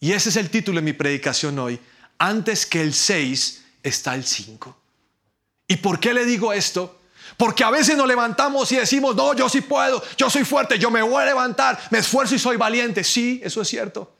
Y 0.00 0.12
ese 0.12 0.30
es 0.30 0.36
el 0.36 0.48
título 0.48 0.76
de 0.76 0.84
mi 0.84 0.94
predicación 0.94 1.58
hoy. 1.58 1.78
Antes 2.16 2.64
que 2.64 2.80
el 2.80 2.94
6 2.94 3.64
está 3.82 4.14
el 4.14 4.24
5. 4.24 4.80
¿Y 5.68 5.76
por 5.76 6.00
qué 6.00 6.14
le 6.14 6.24
digo 6.24 6.52
esto? 6.52 6.98
Porque 7.36 7.64
a 7.64 7.70
veces 7.70 7.96
nos 7.96 8.06
levantamos 8.06 8.70
y 8.72 8.76
decimos, 8.76 9.16
no, 9.16 9.34
yo 9.34 9.48
sí 9.48 9.60
puedo, 9.60 10.02
yo 10.16 10.30
soy 10.30 10.44
fuerte, 10.44 10.78
yo 10.78 10.90
me 10.90 11.02
voy 11.02 11.22
a 11.22 11.26
levantar, 11.26 11.78
me 11.90 11.98
esfuerzo 11.98 12.34
y 12.34 12.38
soy 12.38 12.56
valiente. 12.56 13.02
Sí, 13.02 13.40
eso 13.42 13.62
es 13.62 13.68
cierto. 13.68 14.14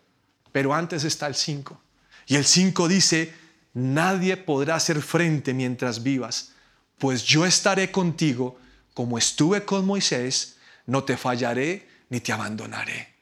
Pero 0.52 0.74
antes 0.74 1.04
está 1.04 1.26
el 1.26 1.34
5. 1.34 1.80
Y 2.26 2.36
el 2.36 2.44
5 2.44 2.88
dice, 2.88 3.34
nadie 3.74 4.36
podrá 4.36 4.76
hacer 4.76 5.02
frente 5.02 5.52
mientras 5.52 6.02
vivas, 6.02 6.52
pues 6.98 7.24
yo 7.24 7.44
estaré 7.44 7.90
contigo 7.90 8.58
como 8.94 9.18
estuve 9.18 9.64
con 9.64 9.84
Moisés, 9.84 10.56
no 10.86 11.04
te 11.04 11.16
fallaré 11.16 11.88
ni 12.08 12.20
te 12.20 12.32
abandonaré. 12.32 13.14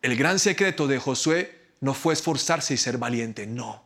El 0.00 0.16
gran 0.16 0.38
secreto 0.38 0.86
de 0.86 0.98
Josué 0.98 1.72
no 1.80 1.94
fue 1.94 2.14
esforzarse 2.14 2.74
y 2.74 2.76
ser 2.76 2.98
valiente, 2.98 3.46
no. 3.46 3.84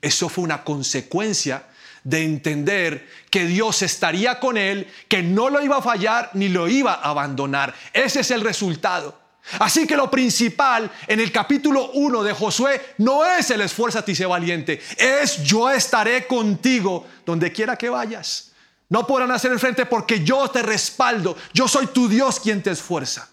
Eso 0.00 0.28
fue 0.28 0.44
una 0.44 0.64
consecuencia 0.64 1.68
de 2.04 2.22
entender 2.22 3.08
que 3.30 3.46
Dios 3.46 3.82
estaría 3.82 4.38
con 4.38 4.56
él, 4.56 4.86
que 5.08 5.22
no 5.22 5.50
lo 5.50 5.62
iba 5.62 5.78
a 5.78 5.82
fallar 5.82 6.30
ni 6.34 6.48
lo 6.48 6.68
iba 6.68 6.92
a 6.92 7.10
abandonar. 7.10 7.74
Ese 7.92 8.20
es 8.20 8.30
el 8.30 8.42
resultado. 8.42 9.24
Así 9.58 9.86
que 9.86 9.96
lo 9.96 10.10
principal 10.10 10.90
en 11.06 11.20
el 11.20 11.30
capítulo 11.30 11.90
1 11.92 12.22
de 12.22 12.32
Josué 12.32 12.94
no 12.98 13.24
es 13.24 13.50
el 13.50 13.60
esfuérzate 13.60 14.12
y 14.12 14.14
sé 14.14 14.24
valiente, 14.24 14.80
es 14.96 15.42
yo 15.42 15.70
estaré 15.70 16.26
contigo 16.26 17.06
donde 17.26 17.52
quiera 17.52 17.76
que 17.76 17.90
vayas. 17.90 18.52
No 18.88 19.06
podrán 19.06 19.30
hacer 19.32 19.52
el 19.52 19.58
frente 19.58 19.86
porque 19.86 20.24
yo 20.24 20.48
te 20.50 20.62
respaldo, 20.62 21.36
yo 21.52 21.68
soy 21.68 21.88
tu 21.88 22.08
Dios 22.08 22.40
quien 22.40 22.62
te 22.62 22.70
esfuerza. 22.70 23.28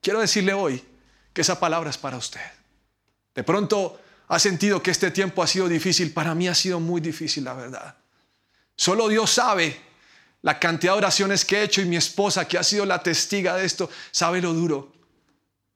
Quiero 0.00 0.20
decirle 0.20 0.52
hoy 0.52 0.84
que 1.32 1.40
esa 1.40 1.58
palabra 1.58 1.90
es 1.90 1.98
para 1.98 2.16
usted. 2.16 2.40
De 3.34 3.42
pronto 3.42 4.00
ha 4.32 4.38
sentido 4.38 4.82
que 4.82 4.90
este 4.90 5.10
tiempo 5.10 5.42
ha 5.42 5.46
sido 5.46 5.68
difícil, 5.68 6.10
para 6.10 6.34
mí 6.34 6.48
ha 6.48 6.54
sido 6.54 6.80
muy 6.80 7.02
difícil, 7.02 7.44
la 7.44 7.52
verdad. 7.52 7.96
Solo 8.74 9.08
Dios 9.08 9.30
sabe 9.30 9.78
la 10.40 10.58
cantidad 10.58 10.94
de 10.94 10.98
oraciones 10.98 11.44
que 11.44 11.58
he 11.58 11.64
hecho 11.64 11.82
y 11.82 11.84
mi 11.84 11.96
esposa, 11.96 12.48
que 12.48 12.56
ha 12.56 12.62
sido 12.62 12.86
la 12.86 13.02
testiga 13.02 13.56
de 13.56 13.66
esto, 13.66 13.90
sabe 14.10 14.40
lo 14.40 14.54
duro. 14.54 14.90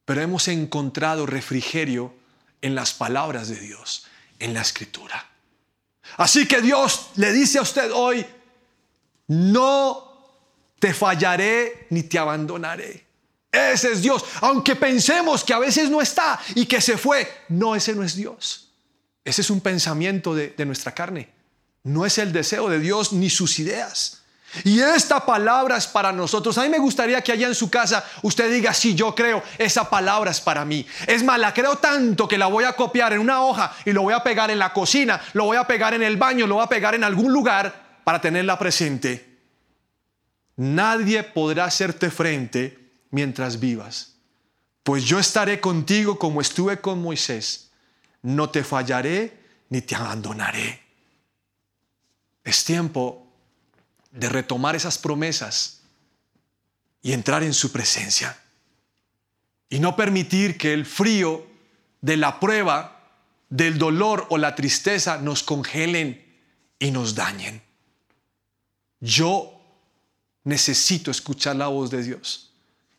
Pero 0.06 0.22
hemos 0.22 0.48
encontrado 0.48 1.26
refrigerio 1.26 2.14
en 2.62 2.74
las 2.74 2.94
palabras 2.94 3.48
de 3.48 3.60
Dios, 3.60 4.06
en 4.38 4.54
la 4.54 4.62
escritura. 4.62 5.28
Así 6.16 6.48
que 6.48 6.62
Dios 6.62 7.10
le 7.16 7.34
dice 7.34 7.58
a 7.58 7.62
usted 7.62 7.90
hoy, 7.92 8.24
no 9.26 10.30
te 10.78 10.94
fallaré 10.94 11.88
ni 11.90 12.04
te 12.04 12.18
abandonaré. 12.18 13.05
Ese 13.56 13.92
es 13.92 14.02
Dios. 14.02 14.24
Aunque 14.40 14.76
pensemos 14.76 15.42
que 15.42 15.54
a 15.54 15.58
veces 15.58 15.90
no 15.90 16.00
está 16.00 16.38
y 16.54 16.66
que 16.66 16.80
se 16.80 16.98
fue, 16.98 17.44
no, 17.48 17.74
ese 17.74 17.94
no 17.94 18.02
es 18.02 18.16
Dios. 18.16 18.70
Ese 19.24 19.40
es 19.40 19.50
un 19.50 19.60
pensamiento 19.60 20.34
de, 20.34 20.54
nuestra 20.64 20.92
carne. 20.92 21.30
No 21.82 22.04
es 22.04 22.18
el 22.18 22.32
deseo 22.32 22.68
de 22.68 22.78
Dios 22.78 23.12
ni 23.12 23.30
sus 23.30 23.58
ideas. 23.58 24.22
Y 24.64 24.80
esta 24.80 25.26
palabra 25.26 25.76
es 25.76 25.86
para 25.86 26.12
nosotros. 26.12 26.56
A 26.58 26.62
mí 26.62 26.68
me 26.68 26.78
gustaría 26.78 27.20
que 27.22 27.32
allá 27.32 27.48
en 27.48 27.54
su 27.54 27.68
casa 27.68 28.04
usted 28.22 28.50
diga, 28.50 28.72
sí, 28.72 28.94
yo 28.94 29.14
creo, 29.14 29.42
esa 29.58 29.90
palabra 29.90 30.30
es 30.30 30.40
para 30.40 30.64
mí. 30.64 30.86
Es 31.06 31.22
más, 31.24 31.38
la 31.38 31.52
creo 31.52 31.76
tanto 31.78 32.28
que 32.28 32.38
la 32.38 32.46
voy 32.46 32.64
a 32.64 32.74
copiar 32.74 33.12
en 33.12 33.18
una 33.18 33.42
hoja 33.42 33.74
y 33.84 33.92
lo 33.92 34.02
voy 34.02 34.14
a 34.14 34.22
pegar 34.22 34.50
en 34.50 34.58
la 34.58 34.72
cocina, 34.72 35.20
lo 35.32 35.44
voy 35.44 35.56
a 35.56 35.66
pegar 35.66 35.94
en 35.94 36.02
el 36.02 36.16
baño, 36.16 36.46
lo 36.46 36.56
voy 36.56 36.64
a 36.64 36.68
pegar 36.68 36.94
en 36.94 37.04
algún 37.04 37.32
lugar 37.32 38.00
para 38.04 38.20
tenerla 38.20 38.58
presente. 38.58 39.38
Nadie 40.56 41.22
podrá 41.24 41.64
hacerte 41.64 42.10
frente 42.10 42.85
mientras 43.16 43.58
vivas, 43.60 44.16
pues 44.82 45.04
yo 45.04 45.18
estaré 45.18 45.58
contigo 45.58 46.18
como 46.18 46.42
estuve 46.42 46.82
con 46.82 47.00
Moisés. 47.00 47.70
No 48.20 48.50
te 48.50 48.62
fallaré 48.62 49.40
ni 49.70 49.80
te 49.80 49.94
abandonaré. 49.94 50.82
Es 52.44 52.62
tiempo 52.66 53.26
de 54.10 54.28
retomar 54.28 54.76
esas 54.76 54.98
promesas 54.98 55.80
y 57.00 57.12
entrar 57.12 57.42
en 57.42 57.54
su 57.54 57.72
presencia. 57.72 58.38
Y 59.70 59.78
no 59.78 59.96
permitir 59.96 60.58
que 60.58 60.74
el 60.74 60.84
frío 60.84 61.46
de 62.02 62.18
la 62.18 62.38
prueba, 62.38 63.00
del 63.48 63.78
dolor 63.78 64.26
o 64.28 64.36
la 64.36 64.54
tristeza 64.54 65.16
nos 65.16 65.42
congelen 65.42 66.22
y 66.78 66.90
nos 66.90 67.14
dañen. 67.14 67.62
Yo 69.00 69.58
necesito 70.44 71.10
escuchar 71.10 71.56
la 71.56 71.68
voz 71.68 71.90
de 71.90 72.02
Dios. 72.02 72.52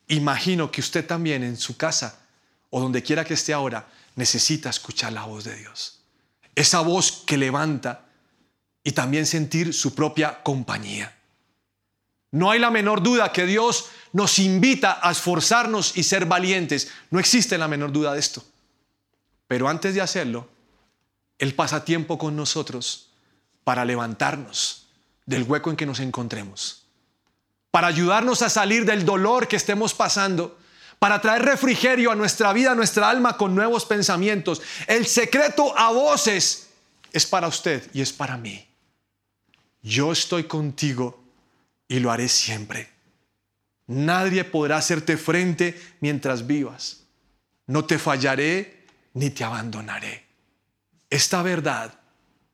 Imagino 0.08 0.72
que 0.72 0.82
usted 0.82 1.06
también 1.06 1.44
en 1.44 1.58
su 1.58 1.78
casa 1.78 2.20
o 2.70 2.80
donde 2.80 3.04
quiera 3.04 3.26
que 3.26 3.34
esté 3.34 3.54
ahora 3.54 3.88
necesita 4.16 4.70
escuchar 4.70 5.14
la 5.14 5.26
voz 5.26 5.44
de 5.44 5.56
Dios. 5.56 6.00
Esa 6.56 6.82
voz 6.82 7.24
que 7.26 7.38
levanta 7.38 8.06
y 8.84 8.94
también 8.94 9.26
sentir 9.26 9.74
su 9.74 9.94
propia 9.94 10.42
compañía. 10.44 11.14
No 12.32 12.52
hay 12.52 12.60
la 12.60 12.72
menor 12.72 13.04
duda 13.04 13.32
que 13.32 13.46
Dios 13.46 13.86
nos 14.14 14.40
invita 14.40 15.00
a 15.02 15.12
esforzarnos 15.12 15.98
y 15.98 16.04
ser 16.04 16.26
valientes. 16.26 16.92
No 17.10 17.20
existe 17.20 17.58
la 17.58 17.68
menor 17.68 17.92
duda 17.92 18.14
de 18.14 18.20
esto. 18.20 18.44
Pero 19.48 19.70
antes 19.70 19.94
de 19.94 20.02
hacerlo, 20.02 20.50
Él 21.38 21.54
pasa 21.54 21.86
tiempo 21.86 22.18
con 22.18 22.36
nosotros 22.36 23.10
para 23.64 23.86
levantarnos 23.86 24.88
del 25.26 25.44
hueco 25.44 25.70
en 25.70 25.76
que 25.76 25.86
nos 25.86 26.00
encontremos, 26.00 26.87
para 27.78 27.90
ayudarnos 27.90 28.42
a 28.42 28.50
salir 28.50 28.86
del 28.86 29.06
dolor 29.06 29.48
que 29.48 29.56
estemos 29.56 29.94
pasando, 29.94 30.58
para 30.98 31.22
traer 31.22 31.44
refrigerio 31.44 32.12
a 32.12 32.16
nuestra 32.16 32.52
vida, 32.52 32.72
a 32.72 32.76
nuestra 32.76 33.08
alma 33.08 33.38
con 33.38 33.54
nuevos 33.54 33.86
pensamientos. 33.86 34.64
El 34.88 35.06
secreto 35.06 35.78
a 35.78 35.92
voces 35.92 36.70
es 37.14 37.28
para 37.28 37.48
usted 37.48 37.88
y 37.94 38.02
es 38.02 38.12
para 38.12 38.36
mí 38.36 38.68
yo 39.88 40.12
estoy 40.12 40.46
contigo 40.46 41.24
y 41.88 42.00
lo 42.00 42.12
haré 42.12 42.28
siempre. 42.28 42.90
Nadie 43.88 44.44
podrá 44.44 44.78
hacerte 44.78 45.16
frente 45.16 45.80
mientras 46.02 46.46
vivas. 46.46 47.04
No 47.68 47.86
te 47.86 47.98
fallaré 47.98 48.86
ni 49.14 49.30
te 49.30 49.44
abandonaré. 49.44 50.26
Esta 51.10 51.42
verdad 51.42 51.98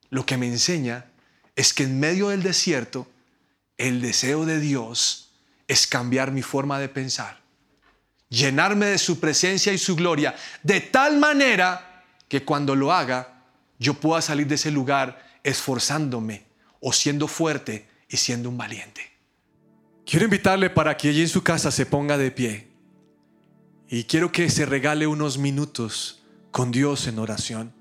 lo 0.09 0.25
que 0.25 0.37
me 0.37 0.47
enseña 0.47 1.05
es 1.55 1.73
que 1.73 1.83
en 1.83 1.99
medio 1.99 2.29
del 2.29 2.43
desierto, 2.43 3.07
el 3.77 4.01
deseo 4.01 4.45
de 4.45 4.59
Dios 4.59 5.31
es 5.67 5.87
cambiar 5.87 6.31
mi 6.31 6.41
forma 6.41 6.79
de 6.79 6.89
pensar, 6.89 7.41
llenarme 8.29 8.87
de 8.87 8.97
su 8.97 9.19
presencia 9.19 9.73
y 9.73 9.77
su 9.77 9.95
gloria, 9.95 10.35
de 10.61 10.81
tal 10.81 11.17
manera 11.17 12.05
que 12.27 12.43
cuando 12.43 12.75
lo 12.75 12.91
haga, 12.91 13.43
yo 13.79 13.95
pueda 13.95 14.21
salir 14.21 14.47
de 14.47 14.55
ese 14.55 14.71
lugar 14.71 15.39
esforzándome 15.43 16.45
o 16.79 16.93
siendo 16.93 17.27
fuerte 17.27 17.87
y 18.09 18.17
siendo 18.17 18.49
un 18.49 18.57
valiente. 18.57 19.11
Quiero 20.05 20.25
invitarle 20.25 20.69
para 20.69 20.97
que 20.97 21.09
allí 21.09 21.21
en 21.21 21.29
su 21.29 21.43
casa 21.43 21.71
se 21.71 21.85
ponga 21.85 22.17
de 22.17 22.31
pie 22.31 22.67
y 23.87 24.05
quiero 24.05 24.31
que 24.31 24.49
se 24.49 24.65
regale 24.65 25.07
unos 25.07 25.37
minutos 25.37 26.23
con 26.51 26.71
Dios 26.71 27.07
en 27.07 27.19
oración. 27.19 27.73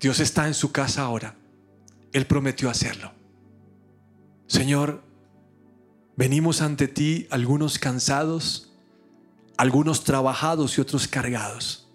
Dios 0.00 0.20
está 0.20 0.46
en 0.46 0.54
su 0.54 0.70
casa 0.70 1.02
ahora. 1.02 1.36
Él 2.12 2.26
prometió 2.26 2.68
hacerlo. 2.68 3.12
Señor, 4.46 5.02
venimos 6.16 6.60
ante 6.60 6.88
ti 6.88 7.26
algunos 7.30 7.78
cansados, 7.78 8.72
algunos 9.56 10.04
trabajados 10.04 10.76
y 10.76 10.80
otros 10.80 11.08
cargados. 11.08 11.88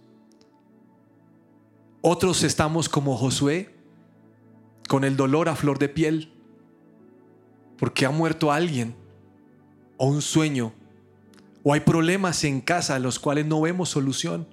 Otros 2.01 2.43
estamos 2.43 2.89
como 2.89 3.17
Josué, 3.17 3.75
con 4.87 5.03
el 5.03 5.15
dolor 5.15 5.49
a 5.49 5.55
flor 5.55 5.77
de 5.77 5.89
piel, 5.89 6.33
porque 7.77 8.05
ha 8.05 8.09
muerto 8.09 8.51
alguien, 8.51 8.95
o 9.97 10.07
un 10.07 10.21
sueño, 10.21 10.73
o 11.63 11.73
hay 11.73 11.81
problemas 11.81 12.43
en 12.43 12.61
casa 12.61 12.95
a 12.95 12.99
los 12.99 13.19
cuales 13.19 13.45
no 13.45 13.61
vemos 13.61 13.89
solución, 13.89 14.47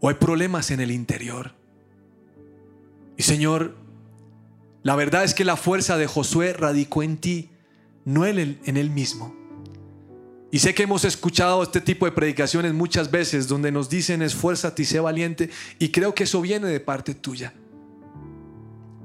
o 0.00 0.08
hay 0.08 0.14
problemas 0.14 0.70
en 0.70 0.80
el 0.80 0.90
interior. 0.90 1.54
Y 3.16 3.22
Señor, 3.22 3.76
la 4.82 4.96
verdad 4.96 5.24
es 5.24 5.34
que 5.34 5.44
la 5.44 5.56
fuerza 5.56 5.98
de 5.98 6.06
Josué 6.06 6.52
radicó 6.52 7.02
en 7.02 7.18
ti, 7.18 7.50
no 8.04 8.24
en 8.24 8.38
él, 8.38 8.60
en 8.64 8.76
él 8.76 8.90
mismo. 8.90 9.34
Y 10.50 10.58
sé 10.58 10.74
que 10.74 10.82
hemos 10.82 11.04
escuchado 11.04 11.62
este 11.62 11.80
tipo 11.80 12.06
de 12.06 12.12
predicaciones 12.12 12.74
muchas 12.74 13.10
veces 13.10 13.46
donde 13.46 13.70
nos 13.70 13.88
dicen 13.88 14.20
esfuérzate 14.22 14.82
y 14.82 14.84
sé 14.84 14.98
valiente 14.98 15.50
y 15.78 15.90
creo 15.90 16.14
que 16.14 16.24
eso 16.24 16.40
viene 16.40 16.66
de 16.66 16.80
parte 16.80 17.14
tuya. 17.14 17.52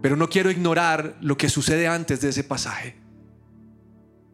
Pero 0.02 0.16
no 0.16 0.30
quiero 0.30 0.50
ignorar 0.50 1.18
lo 1.22 1.38
que 1.38 1.50
sucede 1.50 1.88
antes 1.88 2.22
de 2.22 2.30
ese 2.30 2.44
pasaje. 2.44 2.96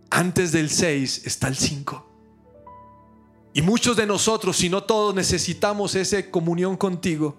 Antes 0.09 0.51
del 0.51 0.69
6 0.69 1.23
está 1.25 1.47
el 1.47 1.57
5. 1.57 2.07
Y 3.53 3.61
muchos 3.61 3.97
de 3.97 4.05
nosotros, 4.05 4.55
si 4.55 4.69
no 4.69 4.83
todos, 4.83 5.13
necesitamos 5.13 5.95
esa 5.95 6.29
comunión 6.29 6.77
contigo. 6.77 7.37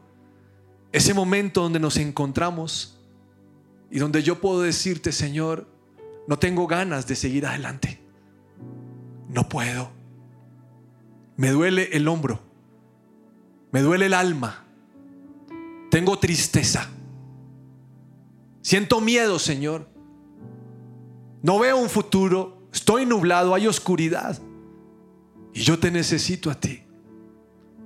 Ese 0.90 1.14
momento 1.14 1.62
donde 1.62 1.80
nos 1.80 1.96
encontramos 1.96 2.91
y 3.92 4.00
donde 4.00 4.24
yo 4.24 4.40
puedo 4.40 4.62
decirte, 4.62 5.12
Señor, 5.12 5.68
no 6.26 6.38
tengo 6.40 6.66
ganas 6.66 7.06
de 7.06 7.14
seguir 7.14 7.46
adelante 7.46 8.02
no 9.32 9.48
puedo. 9.48 9.90
Me 11.36 11.50
duele 11.50 11.88
el 11.92 12.06
hombro. 12.06 12.40
Me 13.72 13.80
duele 13.80 14.06
el 14.06 14.14
alma. 14.14 14.64
Tengo 15.90 16.18
tristeza. 16.18 16.88
Siento 18.60 19.00
miedo, 19.00 19.38
Señor. 19.38 19.88
No 21.42 21.58
veo 21.58 21.78
un 21.78 21.88
futuro. 21.88 22.68
Estoy 22.72 23.06
nublado, 23.06 23.54
hay 23.54 23.66
oscuridad. 23.66 24.38
Y 25.54 25.62
yo 25.62 25.78
te 25.78 25.90
necesito 25.90 26.50
a 26.50 26.54
ti. 26.54 26.82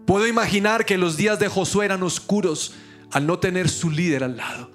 Puedo 0.04 0.26
imaginar 0.26 0.84
que 0.84 0.98
los 0.98 1.16
días 1.16 1.38
de 1.38 1.48
Josué 1.48 1.86
eran 1.86 2.02
oscuros 2.02 2.74
al 3.12 3.26
no 3.26 3.38
tener 3.38 3.68
su 3.68 3.90
líder 3.90 4.24
al 4.24 4.36
lado. 4.36 4.70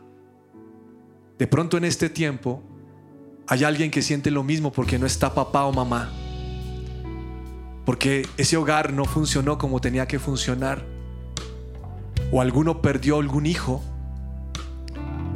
De 1.41 1.47
pronto 1.47 1.75
en 1.75 1.85
este 1.85 2.07
tiempo 2.07 2.61
hay 3.47 3.63
alguien 3.63 3.89
que 3.89 4.03
siente 4.03 4.29
lo 4.29 4.43
mismo 4.43 4.71
porque 4.71 4.99
no 4.99 5.07
está 5.07 5.33
papá 5.33 5.65
o 5.65 5.73
mamá 5.73 6.11
porque 7.85 8.27
ese 8.37 8.57
hogar 8.57 8.93
no 8.93 9.05
funcionó 9.05 9.57
como 9.57 9.81
tenía 9.81 10.07
que 10.07 10.19
funcionar. 10.19 10.85
O 12.31 12.41
alguno 12.41 12.81
perdió 12.81 13.17
algún 13.19 13.45
hijo. 13.45 13.83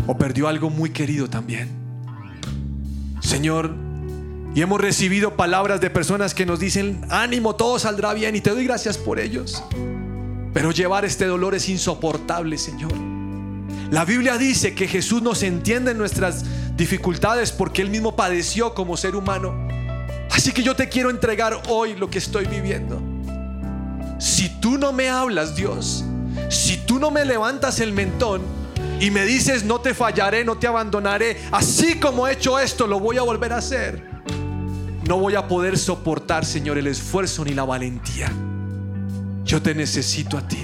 O 0.08 0.18
perdió 0.18 0.48
algo 0.48 0.70
muy 0.70 0.92
querido 0.92 1.30
también. 1.30 1.70
Señor, 3.20 3.74
y 4.54 4.62
hemos 4.62 4.80
recibido 4.80 5.36
palabras 5.36 5.82
de 5.82 5.90
personas 5.90 6.34
que 6.34 6.46
nos 6.46 6.60
dicen, 6.60 7.02
ánimo, 7.10 7.56
todo 7.56 7.80
saldrá 7.80 8.14
bien 8.14 8.36
y 8.36 8.42
te 8.42 8.52
doy 8.52 8.66
gracias 8.66 8.98
por 8.98 9.20
ellos. 9.20 9.64
Pero 10.54 10.72
llevar 10.72 11.04
este 11.04 11.26
dolor 11.26 11.56
es 11.56 11.68
insoportable, 11.68 12.58
Señor. 12.58 13.15
La 13.92 14.04
Biblia 14.04 14.38
dice 14.38 14.74
que 14.74 14.88
Jesús 14.88 15.22
nos 15.22 15.44
entiende 15.44 15.92
en 15.92 15.98
nuestras 15.98 16.44
dificultades 16.76 17.52
porque 17.52 17.82
Él 17.82 17.90
mismo 17.90 18.16
padeció 18.16 18.74
como 18.74 18.98
ser 18.98 19.16
humano. 19.16 19.68
Así 20.32 20.52
que 20.52 20.64
yo 20.64 20.76
te 20.76 20.90
quiero 20.90 21.10
entregar 21.10 21.62
hoy 21.70 21.96
lo 21.96 22.10
que 22.10 22.18
estoy 22.18 22.46
viviendo. 22.46 23.02
Si 24.20 24.50
tú 24.60 24.78
no 24.78 24.92
me 24.92 25.10
hablas, 25.10 25.56
Dios, 25.56 26.04
si 26.50 26.78
tú 26.78 27.00
no 27.00 27.12
me 27.12 27.26
levantas 27.26 27.80
el 27.80 27.94
mentón 27.94 28.42
y 29.00 29.12
me 29.12 29.26
dices, 29.26 29.64
no 29.64 29.82
te 29.82 29.94
fallaré, 29.94 30.44
no 30.44 30.58
te 30.58 30.68
abandonaré, 30.68 31.38
así 31.52 32.00
como 32.00 32.28
he 32.28 32.34
hecho 32.34 32.60
esto, 32.60 32.88
lo 32.88 33.00
voy 33.00 33.18
a 33.18 33.22
volver 33.22 33.54
a 33.54 33.58
hacer, 33.58 34.04
no 35.08 35.18
voy 35.18 35.36
a 35.36 35.48
poder 35.48 35.78
soportar, 35.78 36.46
Señor, 36.46 36.78
el 36.78 36.88
esfuerzo 36.88 37.46
ni 37.46 37.54
la 37.54 37.64
valentía. 37.64 38.32
Yo 39.44 39.62
te 39.62 39.76
necesito 39.76 40.38
a 40.38 40.48
ti. 40.48 40.64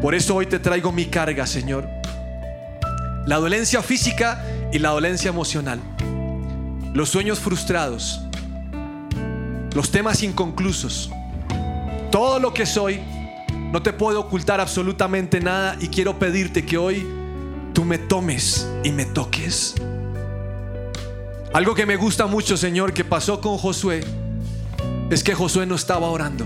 Por 0.00 0.14
eso 0.14 0.36
hoy 0.36 0.46
te 0.46 0.58
traigo 0.58 0.90
mi 0.90 1.06
carga, 1.06 1.46
Señor. 1.46 1.97
La 3.28 3.36
dolencia 3.36 3.82
física 3.82 4.44
y 4.72 4.80
la 4.80 4.88
dolencia 4.88 5.28
emocional. 5.28 5.80
Los 6.94 7.10
sueños 7.10 7.38
frustrados 7.38 8.22
los 9.74 9.90
temas 9.92 10.22
inconclusos, 10.24 11.10
todo 12.10 12.40
lo 12.40 12.52
que 12.52 12.66
soy, 12.66 13.00
no 13.70 13.82
te 13.82 13.92
puedo 13.92 14.18
ocultar 14.18 14.60
absolutamente 14.60 15.40
nada 15.40 15.76
y 15.78 15.86
quiero 15.86 16.18
pedirte 16.18 16.64
que 16.64 16.78
hoy 16.78 17.06
tú 17.74 17.84
me 17.84 17.98
tomes 17.98 18.66
y 18.82 18.90
me 18.90 19.04
toques. 19.04 19.74
Algo 21.52 21.74
que 21.74 21.86
me 21.86 21.96
gusta 21.96 22.26
mucho, 22.26 22.56
Señor, 22.56 22.92
que 22.92 23.04
pasó 23.04 23.40
con 23.40 23.56
Josué, 23.56 24.02
es 25.10 25.22
que 25.22 25.34
Josué 25.34 25.66
no 25.66 25.74
estaba 25.74 26.08
orando, 26.08 26.44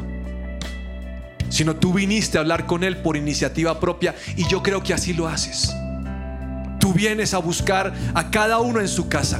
sino 1.49 1.77
tú 1.77 1.95
viniste 1.95 2.39
a 2.39 2.43
hablar 2.43 2.67
con 2.67 2.85
él 2.85 2.99
por 2.99 3.17
iniciativa 3.17 3.81
propia 3.81 4.15
y 4.37 4.47
yo 4.49 4.63
creo 4.63 4.83
que 4.83 4.95
así 4.95 5.15
lo 5.15 5.29
haces. 5.29 5.73
Tú 6.83 6.93
vienes 6.93 7.33
a 7.33 7.39
buscar 7.39 7.93
a 8.13 8.29
cada 8.29 8.59
uno 8.59 8.81
en 8.81 8.89
su 8.89 9.09
casa. 9.09 9.39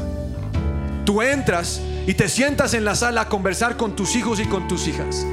Tú 1.05 1.23
entras 1.23 1.81
y 2.07 2.15
te 2.15 2.29
sientas 2.29 2.73
en 2.73 2.85
la 2.85 2.95
sala 2.95 3.23
a 3.23 3.29
conversar 3.29 3.77
con 3.77 3.97
tus 3.97 4.15
hijos 4.15 4.39
y 4.39 4.45
con 4.45 4.69
tus 4.69 4.87
hijas. 4.87 5.27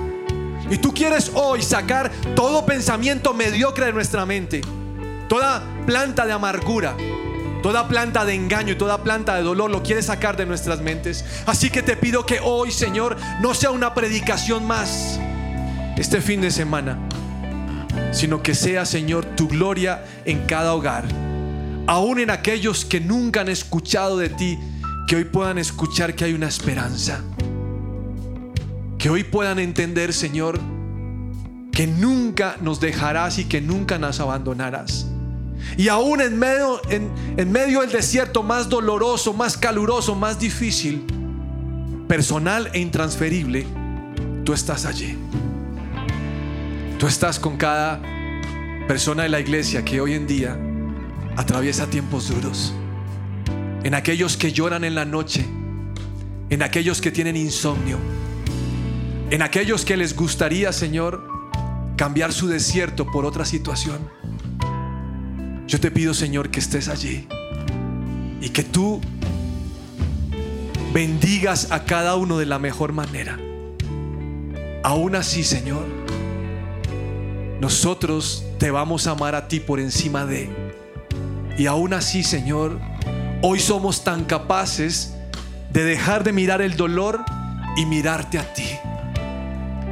Y 0.72 0.80
tú 0.80 0.92
quieres 0.92 1.32
hoy 1.36 1.62
sacar 1.62 2.10
todo 2.36 2.66
pensamiento 2.66 3.36
mediocre 3.36 3.86
de 3.86 3.94
nuestra 3.94 4.26
mente, 4.26 4.62
toda 5.28 5.62
planta 5.86 6.26
de 6.26 6.34
amargura, 6.34 6.98
toda 7.62 7.88
planta 7.88 8.26
de 8.26 8.34
engaño 8.34 8.74
y 8.74 8.78
toda 8.78 9.04
planta 9.04 9.36
de 9.36 9.44
dolor 9.44 9.70
lo 9.70 9.84
quieres 9.84 10.08
sacar 10.08 10.36
de 10.36 10.48
nuestras 10.48 10.82
mentes. 10.82 11.24
Así 11.46 11.70
que 11.70 11.84
te 11.84 11.96
pido 11.96 12.26
que 12.26 12.40
hoy, 12.42 12.72
Señor, 12.72 13.18
no 13.40 13.54
sea 13.54 13.70
una 13.70 13.94
predicación 13.94 14.66
más 14.66 15.20
este 15.96 16.22
fin 16.22 16.42
de 16.42 16.50
semana, 16.50 16.98
sino 18.14 18.42
que 18.42 18.56
sea, 18.56 18.88
Señor, 18.88 19.26
tu 19.26 19.48
gloria 19.48 20.04
en 20.26 20.48
cada 20.48 20.74
hogar, 20.74 21.06
aún 21.90 22.20
en 22.20 22.30
aquellos 22.30 22.86
que 22.86 23.00
nunca 23.00 23.42
han 23.42 23.50
escuchado 23.50 24.20
de 24.20 24.30
ti 24.30 24.60
que 25.08 25.16
hoy 25.16 25.24
puedan 25.24 25.58
escuchar 25.58 26.14
que 26.14 26.24
hay 26.24 26.34
una 26.34 26.48
esperanza. 26.48 27.24
Que 29.00 29.10
hoy 29.10 29.24
puedan 29.24 29.58
entender, 29.58 30.14
Señor, 30.14 30.60
que 31.72 31.88
nunca 31.88 32.58
nos 32.62 32.80
dejarás 32.80 33.40
y 33.40 33.46
que 33.46 33.60
nunca 33.60 33.98
nos 33.98 34.20
abandonarás. 34.20 35.08
Y 35.78 35.88
aún 35.88 36.22
en 36.22 36.38
medio, 36.38 36.80
en, 36.92 37.10
en 37.38 37.52
medio 37.52 37.82
del 37.82 37.92
desierto 37.92 38.44
más 38.44 38.70
doloroso, 38.70 39.34
más 39.34 39.58
caluroso, 39.58 40.14
más 40.14 40.40
difícil, 40.40 41.08
personal 42.08 42.70
e 42.74 42.82
intransferible, 42.82 43.66
tú 44.44 44.54
estás 44.54 44.86
allí. 44.86 45.18
Tú 47.00 47.08
estás 47.08 47.40
con 47.40 47.58
cada 47.58 48.00
persona 48.88 49.24
de 49.24 49.30
la 49.30 49.40
iglesia 49.40 49.84
que 49.84 50.00
hoy 50.00 50.14
en 50.14 50.28
día 50.28 50.69
atraviesa 51.36 51.88
tiempos 51.88 52.30
duros 52.30 52.74
en 53.84 53.94
aquellos 53.94 54.38
que 54.38 54.52
lloran 54.52 54.84
en 54.84 54.96
la 54.96 55.06
noche, 55.06 55.46
en 56.50 56.62
aquellos 56.62 57.02
que 57.02 57.12
tienen 57.12 57.38
insomnio, 57.38 57.98
en 59.30 59.42
aquellos 59.42 59.86
que 59.86 59.96
les 59.96 60.16
gustaría, 60.16 60.74
Señor, 60.74 61.28
cambiar 61.96 62.34
su 62.34 62.48
desierto 62.48 63.06
por 63.06 63.26
otra 63.26 63.46
situación. 63.46 64.10
Yo 65.68 65.80
te 65.80 65.92
pido, 65.92 66.14
Señor, 66.14 66.50
que 66.50 66.60
estés 66.60 66.88
allí 66.88 67.28
y 68.42 68.50
que 68.50 68.64
tú 68.64 69.00
bendigas 70.94 71.72
a 71.72 71.86
cada 71.86 72.16
uno 72.16 72.38
de 72.38 72.46
la 72.46 72.60
mejor 72.60 72.92
manera. 72.92 73.38
Aún 74.84 75.16
así, 75.16 75.44
Señor, 75.44 75.86
nosotros 77.62 78.46
te 78.58 78.72
vamos 78.72 79.08
a 79.08 79.12
amar 79.12 79.36
a 79.36 79.48
ti 79.48 79.60
por 79.60 79.80
encima 79.80 80.26
de. 80.26 80.69
Y 81.60 81.68
aún 81.68 81.94
así, 81.94 82.24
Señor, 82.24 82.80
Hoy 83.42 83.60
somos 83.60 84.04
tan 84.04 84.26
capaces 84.26 85.14
de 85.72 85.86
dejar 85.86 86.26
de 86.26 86.34
mirar 86.34 86.62
el 86.62 86.76
dolor 86.76 87.24
y 87.78 87.86
mirarte 87.86 88.38
a 88.38 88.54
ti. 88.54 88.68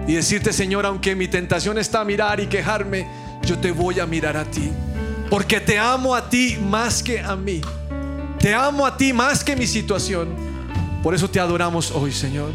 Y 0.05 0.15
decirte, 0.15 0.51
Señor, 0.51 0.85
aunque 0.85 1.15
mi 1.15 1.29
tentación 1.29 1.77
está 1.77 2.01
a 2.01 2.03
mirar 2.03 2.41
y 2.41 2.47
quejarme, 2.47 3.07
yo 3.43 3.57
te 3.57 3.71
voy 3.71 4.01
a 4.01 4.05
mirar 4.05 4.35
a 4.35 4.43
ti. 4.43 4.69
Porque 5.29 5.61
te 5.61 5.79
amo 5.79 6.13
a 6.13 6.29
ti 6.29 6.57
más 6.61 7.01
que 7.01 7.21
a 7.21 7.37
mí. 7.37 7.61
Te 8.37 8.53
amo 8.53 8.85
a 8.85 8.97
ti 8.97 9.13
más 9.13 9.45
que 9.45 9.55
mi 9.55 9.65
situación. 9.65 10.27
Por 11.01 11.15
eso 11.15 11.29
te 11.29 11.39
adoramos 11.39 11.91
hoy, 11.91 12.11
Señor. 12.11 12.51